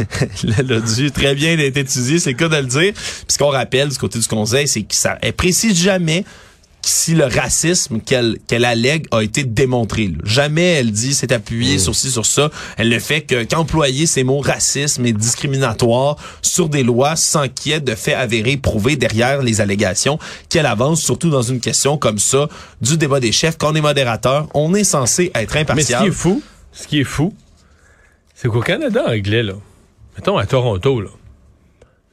Elle 0.59 0.73
a 0.73 0.81
dû 0.81 1.11
très 1.11 1.35
bien 1.35 1.59
être 1.59 1.77
étudiée, 1.77 2.19
c'est 2.19 2.31
le 2.31 2.37
cas 2.37 2.49
de 2.49 2.57
le 2.57 2.67
dire. 2.67 2.93
Puis 2.95 3.25
ce 3.29 3.39
qu'on 3.39 3.51
rappelle 3.51 3.89
du 3.89 3.99
côté 3.99 4.19
du 4.19 4.27
conseil, 4.27 4.67
c'est 4.69 4.83
que 4.83 4.95
ça, 4.95 5.19
elle 5.21 5.35
précise 5.35 5.77
jamais 5.77 6.25
si 6.83 7.15
le 7.15 7.25
racisme 7.25 8.01
qu'elle 8.01 8.39
qu'elle 8.47 8.65
allègue 8.65 9.07
a 9.11 9.23
été 9.23 9.45
démontré. 9.45 10.11
Jamais 10.25 10.75
elle 10.75 10.91
dit 10.91 11.15
c'est 11.15 11.33
appuyé 11.33 11.79
sur 11.79 11.95
ci 11.95 12.11
sur 12.11 12.27
ça. 12.27 12.51
Elle 12.77 12.89
ne 12.89 12.99
fait 12.99 13.23
que 13.23 13.45
qu'employer 13.45 14.07
ces 14.07 14.25
mots 14.25 14.41
racisme 14.41 15.05
et 15.07 15.13
discriminatoire 15.13 16.17
sur 16.43 16.69
des 16.69 16.83
lois 16.83 17.17
sans 17.17 17.49
qu'il 17.49 17.73
y 17.73 17.75
ait 17.75 17.81
de 17.81 17.95
faits 17.95 18.15
avérés 18.17 18.57
prouvés 18.57 18.97
derrière 18.97 19.43
les 19.43 19.61
allégations 19.61 20.19
qu'elle 20.49 20.67
avance, 20.67 21.01
surtout 21.01 21.31
dans 21.31 21.43
une 21.43 21.61
question 21.61 21.99
comme 21.99 22.19
ça 22.19 22.49
du 22.81 22.97
débat 22.97 23.21
des 23.21 23.33
chefs. 23.33 23.59
Quand 23.59 23.73
on 23.73 23.75
est 23.75 23.81
modérateur, 23.81 24.49
on 24.55 24.75
est 24.75 24.85
censé 24.85 25.31
être 25.35 25.57
impartial. 25.57 25.77
Mais 25.77 25.83
ce 25.83 26.05
qui 26.05 26.09
est 26.09 26.23
fou, 26.23 26.43
ce 26.73 26.87
qui 26.87 27.01
est 27.01 27.05
fou, 27.05 27.35
c'est 28.35 28.49
qu'au 28.49 28.61
Canada 28.61 29.05
anglais, 29.09 29.43
là, 29.43 29.55
mettons 30.17 30.39
à 30.39 30.47
Toronto, 30.47 31.01
là, 31.01 31.11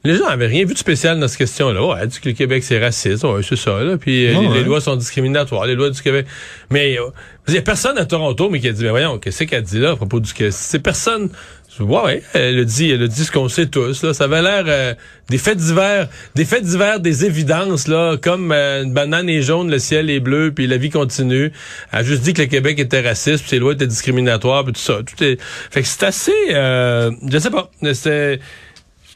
les 0.06 0.16
gens 0.16 0.26
avaient 0.26 0.46
rien 0.46 0.64
vu 0.64 0.74
de 0.74 0.78
spécial 0.78 1.18
dans 1.18 1.28
cette 1.28 1.38
question-là. 1.38 1.84
Ouais, 1.84 1.98
elle 2.00 2.08
dit 2.08 2.20
que 2.20 2.28
le 2.28 2.34
Québec 2.34 2.62
c'est 2.64 2.78
raciste, 2.78 3.24
ouais, 3.24 3.42
c'est 3.42 3.56
ça. 3.56 3.82
Là. 3.82 3.96
Puis 3.96 4.26
euh, 4.26 4.38
Ouais, 4.38 4.58
les, 4.58 4.64
lois 4.64 4.80
sont 4.80 4.96
discriminatoires, 4.96 5.66
les 5.66 5.74
lois 5.74 5.90
du 5.90 6.00
Québec. 6.00 6.26
Mais 6.70 6.98
euh, 6.98 7.10
il 7.48 7.54
y 7.54 7.58
a 7.58 7.62
personne 7.62 7.96
à 7.98 8.04
Toronto, 8.04 8.50
mais 8.50 8.60
qui 8.60 8.68
a 8.68 8.72
dit, 8.72 8.82
mais 8.82 8.90
voyons, 8.90 9.18
qu'est-ce 9.18 9.44
qu'elle 9.44 9.62
dit 9.62 9.78
là 9.78 9.92
à 9.92 9.96
propos 9.96 10.20
du 10.20 10.32
Québec 10.32 10.52
C'est 10.56 10.80
personne. 10.80 11.30
Ouais, 11.78 12.02
ouais, 12.02 12.22
elle 12.32 12.60
a 12.60 12.64
dit, 12.64 12.90
elle 12.90 13.02
a 13.02 13.06
dit 13.06 13.24
ce 13.24 13.30
qu'on 13.30 13.48
sait 13.48 13.66
tous. 13.66 14.02
Là, 14.02 14.14
ça 14.14 14.24
avait 14.24 14.40
l'air 14.40 14.64
euh, 14.66 14.94
des 15.28 15.36
faits 15.36 15.58
divers, 15.58 16.08
des 16.34 16.46
faits 16.46 16.64
divers, 16.64 17.00
des 17.00 17.26
évidences 17.26 17.86
là, 17.86 18.16
comme 18.16 18.50
euh, 18.50 18.82
une 18.82 18.94
banane 18.94 19.28
est 19.28 19.42
jaune, 19.42 19.70
le 19.70 19.78
ciel 19.78 20.08
est 20.08 20.20
bleu, 20.20 20.52
puis 20.54 20.66
la 20.66 20.78
vie 20.78 20.88
continue. 20.88 21.52
Elle 21.92 21.98
a 21.98 22.02
juste 22.02 22.22
dit 22.22 22.32
que 22.32 22.40
le 22.40 22.48
Québec 22.48 22.78
était 22.78 23.06
raciste, 23.06 23.40
puis 23.40 23.50
ses 23.50 23.58
lois 23.58 23.74
étaient 23.74 23.86
discriminatoires, 23.86 24.64
puis 24.64 24.72
tout 24.72 24.80
ça. 24.80 25.00
Tout 25.04 25.22
est, 25.22 25.38
fait 25.40 25.82
que 25.82 25.86
c'est 25.86 26.04
assez, 26.04 26.32
euh, 26.50 27.10
je 27.28 27.38
sais 27.38 27.50
pas, 27.50 27.70
c'est 27.92 28.40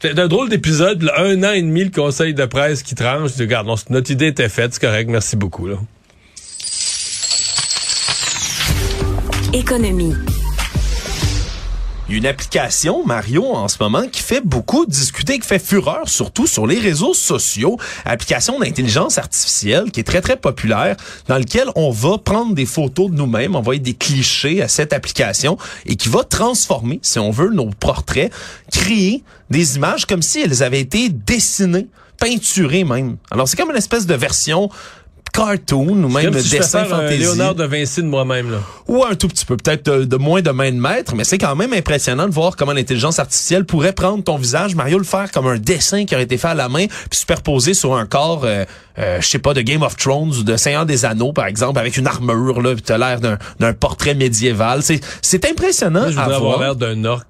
c'était 0.01 0.19
un 0.19 0.27
drôle 0.27 0.49
d'épisode, 0.49 1.11
un 1.15 1.43
an 1.43 1.51
et 1.51 1.61
demi, 1.61 1.83
le 1.83 1.91
conseil 1.91 2.33
de 2.33 2.45
presse 2.45 2.81
qui 2.81 2.95
tranche. 2.95 3.31
Je 3.37 3.43
regarde, 3.43 3.67
notre 3.89 4.09
idée 4.09 4.27
était 4.27 4.49
faite, 4.49 4.73
c'est 4.73 4.81
correct, 4.81 5.07
merci 5.09 5.35
beaucoup. 5.35 5.67
Économie. 9.53 10.15
Une 12.11 12.25
application, 12.25 13.05
Mario, 13.05 13.45
en 13.45 13.69
ce 13.69 13.77
moment, 13.79 14.05
qui 14.05 14.21
fait 14.21 14.41
beaucoup 14.43 14.85
discuter, 14.85 15.39
qui 15.39 15.47
fait 15.47 15.65
fureur, 15.65 16.09
surtout 16.09 16.45
sur 16.45 16.67
les 16.67 16.77
réseaux 16.77 17.13
sociaux. 17.13 17.77
Application 18.03 18.59
d'intelligence 18.59 19.17
artificielle 19.17 19.91
qui 19.91 20.01
est 20.01 20.03
très, 20.03 20.19
très 20.19 20.35
populaire, 20.35 20.97
dans 21.29 21.37
lequel 21.37 21.69
on 21.75 21.89
va 21.89 22.17
prendre 22.17 22.53
des 22.53 22.65
photos 22.65 23.11
de 23.11 23.15
nous-mêmes, 23.15 23.55
envoyer 23.55 23.79
des 23.79 23.93
clichés 23.93 24.61
à 24.61 24.67
cette 24.67 24.91
application 24.91 25.57
et 25.85 25.95
qui 25.95 26.09
va 26.09 26.25
transformer, 26.25 26.99
si 27.01 27.17
on 27.17 27.31
veut, 27.31 27.49
nos 27.49 27.69
portraits, 27.69 28.29
créer 28.69 29.23
des 29.49 29.77
images 29.77 30.05
comme 30.05 30.21
si 30.21 30.41
elles 30.41 30.63
avaient 30.63 30.81
été 30.81 31.07
dessinées, 31.07 31.87
peinturées 32.19 32.83
même. 32.83 33.15
Alors, 33.31 33.47
c'est 33.47 33.55
comme 33.55 33.71
une 33.71 33.77
espèce 33.77 34.05
de 34.05 34.15
version 34.15 34.69
cartoon 35.31 36.03
ou 36.03 36.09
même 36.09 36.37
si 36.39 36.49
dessin 36.49 36.81
un 36.81 36.85
fantasy. 36.85 37.17
Léonard 37.17 37.55
de 37.55 37.63
Vinci 37.65 38.01
de 38.01 38.07
moi-même. 38.07 38.51
là. 38.51 38.57
Ou 38.87 39.03
un 39.05 39.15
tout 39.15 39.27
petit 39.27 39.45
peu, 39.45 39.57
peut-être 39.57 39.85
de, 39.89 40.03
de 40.05 40.17
moins 40.17 40.41
de 40.41 40.51
main 40.51 40.71
de 40.71 40.77
maître, 40.79 41.15
mais 41.15 41.23
c'est 41.23 41.37
quand 41.37 41.55
même 41.55 41.73
impressionnant 41.73 42.27
de 42.27 42.33
voir 42.33 42.55
comment 42.55 42.73
l'intelligence 42.73 43.19
artificielle 43.19 43.65
pourrait 43.65 43.93
prendre 43.93 44.23
ton 44.23 44.37
visage, 44.37 44.75
Mario, 44.75 44.97
le 44.97 45.03
faire 45.03 45.31
comme 45.31 45.47
un 45.47 45.57
dessin 45.57 46.05
qui 46.05 46.13
aurait 46.15 46.23
été 46.25 46.37
fait 46.37 46.49
à 46.49 46.53
la 46.53 46.69
main, 46.69 46.85
puis 46.87 47.19
superposer 47.19 47.73
sur 47.73 47.95
un 47.95 48.05
corps, 48.05 48.41
euh, 48.43 48.65
euh, 48.99 49.21
je 49.21 49.27
sais 49.27 49.39
pas, 49.39 49.53
de 49.53 49.61
Game 49.61 49.81
of 49.83 49.95
Thrones 49.97 50.33
ou 50.37 50.43
de 50.43 50.57
Seigneur 50.57 50.85
des 50.85 51.05
Anneaux, 51.05 51.31
par 51.33 51.45
exemple, 51.45 51.79
avec 51.79 51.97
une 51.97 52.07
armure, 52.07 52.61
là, 52.61 52.73
puis 52.73 52.81
t'as 52.83 52.97
l'air 52.97 53.19
d'un, 53.19 53.37
d'un 53.59 53.73
portrait 53.73 54.15
médiéval. 54.15 54.83
C'est, 54.83 54.99
c'est 55.21 55.45
impressionnant 55.49 56.01
Moi, 56.01 56.11
je 56.11 56.17
à 56.19 56.23
avoir 56.23 56.39
voir. 56.41 56.59
l'air 56.59 56.75
d'un 56.75 57.05
orc. 57.05 57.25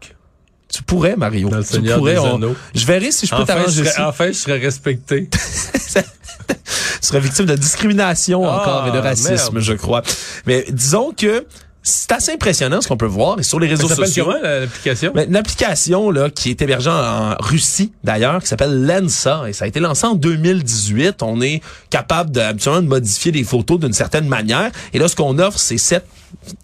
Tu 0.73 0.84
pourrais, 0.84 1.15
Mario. 1.15 1.49
Dans 1.49 1.57
le 1.57 1.63
tu 1.63 1.81
pourrais. 1.81 2.17
on-. 2.17 2.55
Je 2.73 2.86
verrai 2.86 3.12
si 3.12 3.25
je 3.27 3.36
peux 3.36 3.41
Enfin, 3.41 3.55
enfin, 4.07 4.27
je 4.27 4.34
serais 4.34 4.57
respecté. 4.57 5.29
tu 5.91 7.07
serais 7.07 7.19
victime 7.19 7.45
de 7.45 7.55
discrimination 7.55 8.47
Ah, 8.47 8.62
encore 8.62 8.88
et 8.88 8.91
de 8.91 8.97
racisme, 8.97 9.53
merde. 9.53 9.60
je 9.60 9.73
crois. 9.73 10.01
Mais 10.45 10.65
disons 10.69 11.12
que 11.15 11.45
c'est 11.84 12.12
assez 12.12 12.31
impressionnant 12.34 12.79
ce 12.79 12.88
qu'on 12.88 12.95
peut 12.97 13.07
voir 13.07 13.39
et 13.39 13.43
sur 13.43 13.60
les 13.60 13.67
réseaux 13.67 13.88
Ça 13.88 13.95
sociaux. 13.95 14.25
comment 14.25 14.38
la- 14.41 14.60
l'application? 14.62 15.12
Mais 15.15 15.25
une 15.25 15.36
application 15.36 16.12
là 16.12 16.29
qui 16.29 16.51
est 16.51 16.62
hébergée 16.62 16.91
en, 16.91 17.31
en 17.31 17.36
Russie 17.39 17.91
d'ailleurs 18.03 18.39
qui 18.41 18.47
s'appelle 18.47 18.86
Lensa 18.86 19.45
et 19.49 19.53
ça 19.53 19.65
a 19.65 19.67
été 19.67 19.79
lancé 19.79 20.05
en 20.05 20.13
2018. 20.13 21.23
On 21.23 21.41
est 21.41 21.62
capable 21.89 22.29
de, 22.31 22.39
habituellement 22.39 22.81
de 22.84 22.88
modifier 22.88 23.31
des 23.31 23.43
photos 23.43 23.79
d'une 23.79 23.93
certaine 23.93 24.27
manière 24.27 24.71
et 24.93 24.99
là 24.99 25.07
ce 25.07 25.15
qu'on 25.15 25.39
offre 25.39 25.57
c'est 25.57 25.79
cette 25.79 26.05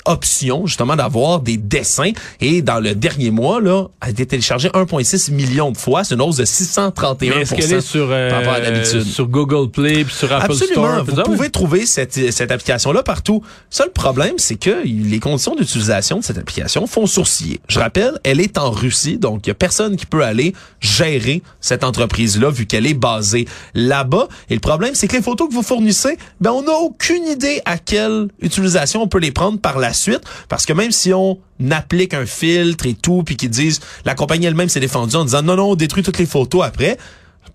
option 0.05 0.65
justement 0.65 0.95
d'avoir 0.95 1.39
des 1.39 1.57
dessins 1.57 2.11
et 2.41 2.61
dans 2.61 2.79
le 2.79 2.95
dernier 2.95 3.31
mois 3.31 3.61
là 3.61 3.85
a 4.01 4.09
été 4.09 4.25
téléchargé 4.25 4.69
1.6 4.69 5.31
million 5.31 5.71
de 5.71 5.77
fois, 5.77 6.03
c'est 6.03 6.15
une 6.15 6.21
hausse 6.21 6.37
de 6.37 6.45
631 6.45 7.35
Mais 7.35 7.41
est-ce 7.41 7.55
qu'elle 7.55 7.73
est 7.73 7.81
sur, 7.81 8.07
euh, 8.09 8.29
par 8.29 8.39
rapport 8.39 8.53
à 8.53 8.61
d'habitude. 8.61 9.03
sur 9.03 9.27
Google 9.27 9.69
Play 9.69 10.03
puis 10.03 10.13
sur 10.13 10.31
Apple 10.31 10.51
Absolument. 10.51 11.03
Store? 11.03 11.05
Vous 11.05 11.23
pouvez 11.23 11.49
trouver 11.49 11.85
cette, 11.85 12.13
cette 12.31 12.51
application-là 12.51 13.03
partout. 13.03 13.43
Seul 13.69 13.91
problème, 13.91 14.33
c'est 14.37 14.55
que 14.55 14.83
les 14.83 15.19
conditions 15.19 15.55
d'utilisation 15.55 16.19
de 16.19 16.23
cette 16.23 16.37
application 16.37 16.87
font 16.87 17.05
sourciller. 17.05 17.59
Je 17.67 17.79
rappelle, 17.79 18.19
elle 18.23 18.39
est 18.39 18.57
en 18.57 18.71
Russie, 18.71 19.17
donc 19.17 19.45
il 19.45 19.49
y 19.49 19.51
a 19.51 19.55
personne 19.55 19.95
qui 19.95 20.05
peut 20.05 20.23
aller 20.23 20.53
gérer 20.79 21.41
cette 21.61 21.83
entreprise-là 21.83 22.49
vu 22.49 22.65
qu'elle 22.65 22.85
est 22.85 22.93
basée 22.93 23.47
là-bas. 23.73 24.27
Et 24.49 24.53
le 24.53 24.59
problème, 24.59 24.95
c'est 24.95 25.07
que 25.07 25.15
les 25.15 25.21
photos 25.21 25.49
que 25.49 25.53
vous 25.53 25.63
fournissez, 25.63 26.17
ben 26.41 26.51
on 26.51 26.63
n'a 26.63 26.73
aucune 26.73 27.25
idée 27.25 27.61
à 27.65 27.77
quelle 27.77 28.27
utilisation 28.41 29.01
on 29.01 29.07
peut 29.07 29.19
les 29.19 29.31
prendre 29.31 29.56
par 29.57 29.79
la 29.79 29.93
suite, 29.93 30.21
parce 30.49 30.65
que 30.65 30.73
même 30.73 30.91
si 30.91 31.13
on 31.13 31.39
applique 31.71 32.13
un 32.13 32.25
filtre 32.25 32.85
et 32.85 32.93
tout, 32.93 33.23
puis 33.23 33.35
qu'ils 33.35 33.49
disent, 33.49 33.79
la 34.05 34.15
compagnie 34.15 34.45
elle-même 34.45 34.69
s'est 34.69 34.79
défendue 34.79 35.15
en 35.15 35.25
disant 35.25 35.41
non, 35.41 35.55
non, 35.55 35.71
on 35.71 35.75
détruit 35.75 36.03
toutes 36.03 36.19
les 36.19 36.25
photos 36.25 36.63
après. 36.63 36.97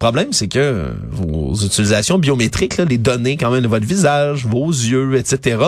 Le 0.02 0.08
problème, 0.08 0.32
c'est 0.32 0.48
que 0.48 0.88
vos 1.12 1.54
utilisations 1.54 2.18
biométriques, 2.18 2.76
là, 2.76 2.84
les 2.84 2.98
données 2.98 3.36
quand 3.36 3.52
même 3.52 3.62
de 3.62 3.68
votre 3.68 3.86
visage, 3.86 4.44
vos 4.46 4.68
yeux, 4.68 5.14
etc., 5.14 5.58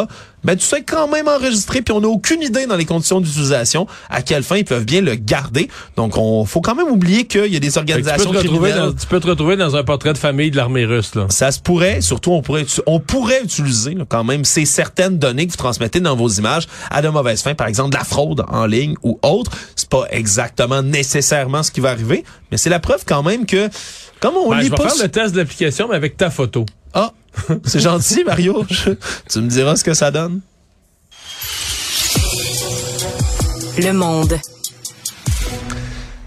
ben 0.42 0.56
tout 0.56 0.64
ça 0.64 0.78
est 0.78 0.82
quand 0.82 1.08
même 1.08 1.26
enregistré, 1.28 1.82
puis 1.82 1.94
on 1.94 2.00
n'a 2.00 2.08
aucune 2.08 2.42
idée 2.42 2.66
dans 2.66 2.76
les 2.76 2.84
conditions 2.84 3.20
d'utilisation 3.20 3.86
à 4.10 4.22
quelle 4.22 4.42
fin 4.42 4.56
ils 4.56 4.64
peuvent 4.64 4.84
bien 4.84 5.00
le 5.00 5.14
garder. 5.14 5.70
Donc, 5.96 6.18
on 6.18 6.44
faut 6.44 6.60
quand 6.60 6.74
même 6.74 6.88
oublier 6.88 7.26
qu'il 7.26 7.46
y 7.46 7.56
a 7.56 7.60
des 7.60 7.68
que 7.68 7.72
tu, 7.72 7.72
peux 7.72 7.78
organisations 7.78 8.32
te 8.32 8.38
retrouver 8.38 8.72
dans, 8.72 8.92
tu 8.92 9.06
peux 9.06 9.20
te 9.20 9.26
retrouver 9.28 9.56
dans 9.56 9.76
un 9.76 9.84
portrait 9.84 10.12
de 10.12 10.18
famille 10.18 10.50
de 10.50 10.56
l'armée 10.56 10.84
russe. 10.84 11.14
Là. 11.14 11.26
Ça 11.30 11.52
se 11.52 11.60
pourrait, 11.60 12.00
surtout 12.00 12.32
on 12.32 12.42
pourrait, 12.42 12.66
on 12.86 12.98
pourrait 12.98 13.42
utiliser 13.42 13.94
là, 13.94 14.04
quand 14.06 14.24
même 14.24 14.44
ces 14.44 14.66
certaines 14.66 15.16
données 15.16 15.46
que 15.46 15.52
vous 15.52 15.56
transmettez 15.56 16.00
dans 16.00 16.16
vos 16.16 16.28
images 16.28 16.66
à 16.90 17.00
de 17.00 17.08
mauvaises 17.08 17.40
fins, 17.40 17.54
par 17.54 17.68
exemple 17.68 17.90
de 17.90 17.96
la 17.96 18.04
fraude 18.04 18.44
en 18.48 18.66
ligne 18.66 18.96
ou 19.04 19.18
autre. 19.22 19.52
C'est 19.76 19.88
pas 19.88 20.06
exactement 20.10 20.82
nécessairement 20.82 21.62
ce 21.62 21.70
qui 21.70 21.80
va 21.80 21.90
arriver, 21.90 22.24
mais 22.50 22.58
c'est 22.58 22.70
la 22.70 22.80
preuve 22.80 23.04
quand 23.06 23.22
même 23.22 23.46
que 23.46 23.70
comme 24.24 24.36
on 24.36 24.48
Ben, 24.48 24.56
lit 24.60 24.64
je 24.64 24.70
vais 24.70 24.76
pas 24.76 24.88
faire 24.88 25.02
le 25.02 25.10
test 25.10 25.34
de 25.34 25.38
l'application, 25.40 25.86
mais 25.86 25.96
avec 25.96 26.16
ta 26.16 26.30
photo. 26.30 26.64
Ah, 26.94 27.12
c'est 27.66 27.80
gentil, 27.80 28.24
Mario. 28.24 28.64
Je- 28.70 28.92
tu 29.28 29.38
me 29.40 29.48
diras 29.48 29.76
ce 29.76 29.84
que 29.84 29.92
ça 29.92 30.10
donne. 30.10 30.40
Le 33.76 33.92
monde. 33.92 34.38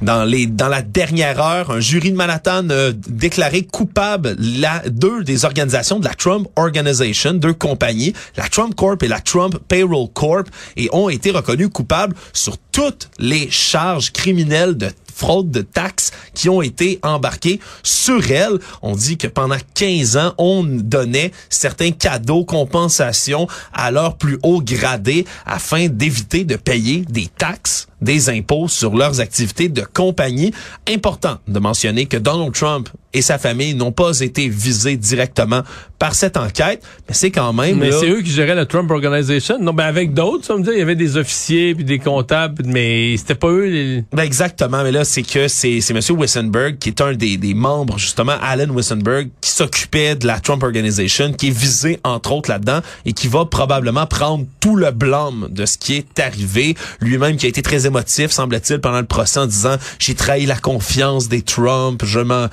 Dans 0.04 0.24
les 0.26 0.46
dans 0.46 0.68
la 0.68 0.84
dernière 0.84 1.42
heure, 1.42 1.72
un 1.72 1.80
jury 1.80 2.12
de 2.12 2.16
Manhattan 2.16 2.70
a 2.70 2.92
déclaré 2.92 3.64
coupable 3.64 4.36
la 4.40 4.84
deux 4.88 5.24
des 5.24 5.44
organisations 5.44 5.98
de 6.00 6.06
la 6.06 6.14
Trump 6.14 6.48
Organization, 6.56 7.34
deux 7.34 7.54
compagnies, 7.54 8.14
la 8.36 8.48
Trump 8.48 8.76
Corp 8.76 9.02
et 9.02 9.08
la 9.08 9.20
Trump 9.22 9.58
Payroll 9.68 10.08
Corp, 10.14 10.48
et 10.76 10.88
ont 10.92 11.10
été 11.10 11.32
reconnus 11.32 11.70
coupables 11.74 12.16
sur 12.32 12.60
toutes 12.72 13.10
les 13.18 13.50
charges 13.50 14.12
criminelles 14.12 14.78
de 14.78 14.90
fraude 15.18 15.50
de 15.50 15.62
taxes 15.62 16.12
qui 16.34 16.48
ont 16.48 16.62
été 16.62 17.00
embarquées 17.02 17.60
sur 17.84 18.32
elles. 18.32 18.60
On 18.82 18.96
dit 18.96 19.18
que 19.18 19.28
pendant 19.28 19.58
15 19.74 20.18
ans, 20.18 20.34
on 20.38 20.64
donnait 20.64 21.32
certains 21.50 21.92
cadeaux, 21.92 22.46
compensations 22.46 23.48
à 23.74 23.92
leurs 23.92 24.18
plus 24.18 24.38
hauts 24.44 24.62
gradés 24.62 25.26
afin 25.46 25.88
d'éviter 25.88 26.44
de 26.44 26.56
payer 26.56 27.04
des 27.10 27.28
taxes, 27.28 27.88
des 28.02 28.30
impôts 28.30 28.68
sur 28.68 28.96
leurs 28.96 29.20
activités 29.20 29.70
de 29.70 29.82
compagnie. 29.82 30.54
Important 30.88 31.38
de 31.48 31.60
mentionner 31.60 32.06
que 32.06 32.18
Donald 32.18 32.54
Trump 32.54 32.90
et 33.18 33.22
sa 33.24 33.40
famille 33.40 33.74
n'ont 33.74 33.92
pas 33.92 34.20
été 34.20 34.48
visés 34.48 34.96
directement 34.96 35.64
par 35.98 36.14
cette 36.14 36.38
enquête, 36.38 36.84
mais 37.08 37.16
c'est 37.16 37.32
quand 37.32 37.54
même... 37.54 37.80
Mais 37.80 37.92
c'est 37.92 38.08
eux 38.08 38.22
qui 38.22 38.30
géraient 38.30 38.54
la 38.54 38.68
Trump 38.68 38.92
Organization. 38.92 39.58
Non, 39.60 39.74
ben 39.74 39.86
avec 39.86 40.14
d'autres, 40.14 40.46
ça 40.46 40.56
me 40.56 40.62
dit, 40.62 40.70
il 40.72 40.78
y 40.78 40.82
avait 40.84 40.96
des 40.96 41.18
officiers 41.18 41.74
puis 41.74 41.84
des 41.84 41.98
comptables, 41.98 42.62
mais 42.68 43.18
c'était 43.18 43.34
pas 43.34 43.48
eux 43.48 43.66
les... 43.66 44.04
Ben 44.14 44.22
exactement, 44.22 44.84
mais 44.84 44.92
là 44.92 45.04
c'est 45.04 45.24
que 45.24 45.48
c'est 45.48 45.82
c'est 45.82 45.96
Monsieur 45.96 46.14
Wissenberg 46.14 46.78
qui 46.78 46.90
est 46.90 47.02
un 47.02 47.14
des, 47.14 47.38
des 47.38 47.56
membres 47.56 47.98
justement, 47.98 48.36
Alan 48.40 48.72
Wissenberg, 48.72 49.30
qui 49.42 49.50
s'occupait 49.50 50.14
de 50.14 50.28
la 50.28 50.40
Trump 50.40 50.62
Organization, 50.62 51.34
qui 51.34 51.48
est 51.48 51.58
visé 51.58 52.00
entre 52.04 52.32
autres 52.32 52.52
là-dedans 52.52 52.82
et 53.06 53.14
qui 53.14 53.28
va 53.28 53.46
probablement 53.46 54.06
prendre 54.06 54.46
tout 54.60 54.76
le 54.76 54.92
blâme 54.92 55.48
de 55.50 55.66
ce 55.66 55.80
qui 55.80 55.96
est 55.96 56.20
arrivé. 56.20 56.76
Lui-même 57.02 57.38
qui 57.38 57.48
a 57.48 57.50
été 57.50 57.64
très 57.64 57.88
émotif, 57.88 58.30
semble-t-il, 58.30 58.80
pendant 58.80 59.00
le 59.00 59.08
procès 59.08 59.40
en 59.40 59.48
disant 59.48 59.78
j'ai 59.98 60.14
trahi 60.14 60.46
la 60.46 60.58
confiance 60.58 61.28
des 61.28 61.42
Trump, 61.42 62.04
je 62.06 62.20
m'en 62.20 62.48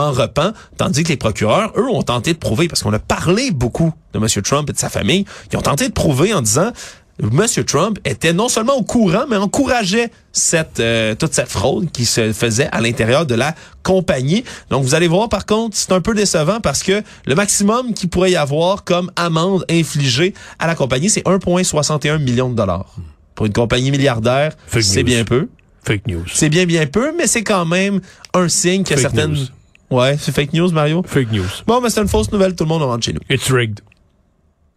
repens, 0.00 0.52
tandis 0.76 1.02
que 1.02 1.08
les 1.08 1.16
procureurs 1.16 1.72
eux 1.76 1.88
ont 1.88 2.02
tenté 2.02 2.32
de 2.32 2.38
prouver 2.38 2.68
parce 2.68 2.82
qu'on 2.82 2.92
a 2.92 2.98
parlé 2.98 3.50
beaucoup 3.50 3.92
de 4.12 4.18
Monsieur 4.18 4.42
Trump 4.42 4.68
et 4.70 4.72
de 4.72 4.78
sa 4.78 4.88
famille, 4.88 5.24
ils 5.52 5.56
ont 5.56 5.62
tenté 5.62 5.88
de 5.88 5.92
prouver 5.92 6.34
en 6.34 6.42
disant 6.42 6.72
Monsieur 7.20 7.64
Trump 7.64 7.98
était 8.04 8.32
non 8.32 8.48
seulement 8.48 8.74
au 8.74 8.82
courant, 8.82 9.26
mais 9.28 9.36
encourageait 9.36 10.10
cette 10.32 10.80
euh, 10.80 11.14
toute 11.14 11.34
cette 11.34 11.48
fraude 11.48 11.90
qui 11.92 12.06
se 12.06 12.32
faisait 12.32 12.68
à 12.72 12.80
l'intérieur 12.80 13.26
de 13.26 13.34
la 13.34 13.54
compagnie. 13.82 14.44
Donc 14.70 14.82
vous 14.82 14.94
allez 14.94 15.08
voir 15.08 15.28
par 15.28 15.44
contre, 15.44 15.76
c'est 15.76 15.92
un 15.92 16.00
peu 16.00 16.14
décevant 16.14 16.60
parce 16.60 16.82
que 16.82 17.02
le 17.26 17.34
maximum 17.34 17.92
qu'il 17.92 18.08
pourrait 18.08 18.32
y 18.32 18.36
avoir 18.36 18.84
comme 18.84 19.10
amende 19.16 19.64
infligée 19.70 20.32
à 20.58 20.66
la 20.66 20.74
compagnie, 20.74 21.10
c'est 21.10 21.24
1,61 21.24 22.18
million 22.18 22.48
de 22.48 22.54
dollars. 22.54 22.96
Pour 23.34 23.46
une 23.46 23.52
compagnie 23.52 23.90
milliardaire, 23.90 24.52
c'est 24.80 25.02
bien 25.02 25.24
peu. 25.24 25.48
Fake 25.84 26.06
news. 26.06 26.24
C'est 26.32 26.48
bien 26.48 26.64
bien 26.64 26.86
peu, 26.86 27.12
mais 27.16 27.26
c'est 27.26 27.42
quand 27.42 27.66
même 27.66 28.00
un 28.34 28.48
signe 28.48 28.84
Fake 28.84 28.98
certaines 28.98 29.32
news. 29.32 29.46
Ouais, 29.92 30.16
c'est 30.18 30.32
fake 30.34 30.52
news 30.54 30.70
Mario? 30.72 31.02
Fake 31.06 31.30
news. 31.32 31.46
Bon, 31.66 31.80
mais 31.80 31.90
c'est 31.90 32.00
une 32.00 32.08
fausse 32.08 32.32
nouvelle, 32.32 32.54
tout 32.56 32.64
le 32.64 32.68
monde 32.68 32.82
rentre 32.82 33.04
chez 33.04 33.12
nous. 33.12 33.20
It's 33.28 33.50
rigged. 33.50 33.80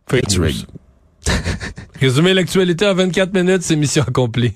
Fake 0.10 0.24
It's 0.26 0.38
news. 0.38 0.44
rigged. 0.46 0.66
Résumer 2.02 2.34
l'actualité 2.34 2.86
en 2.86 2.94
24 2.94 3.34
minutes, 3.34 3.62
c'est 3.64 3.76
mission 3.76 4.04
accomplie. 4.04 4.54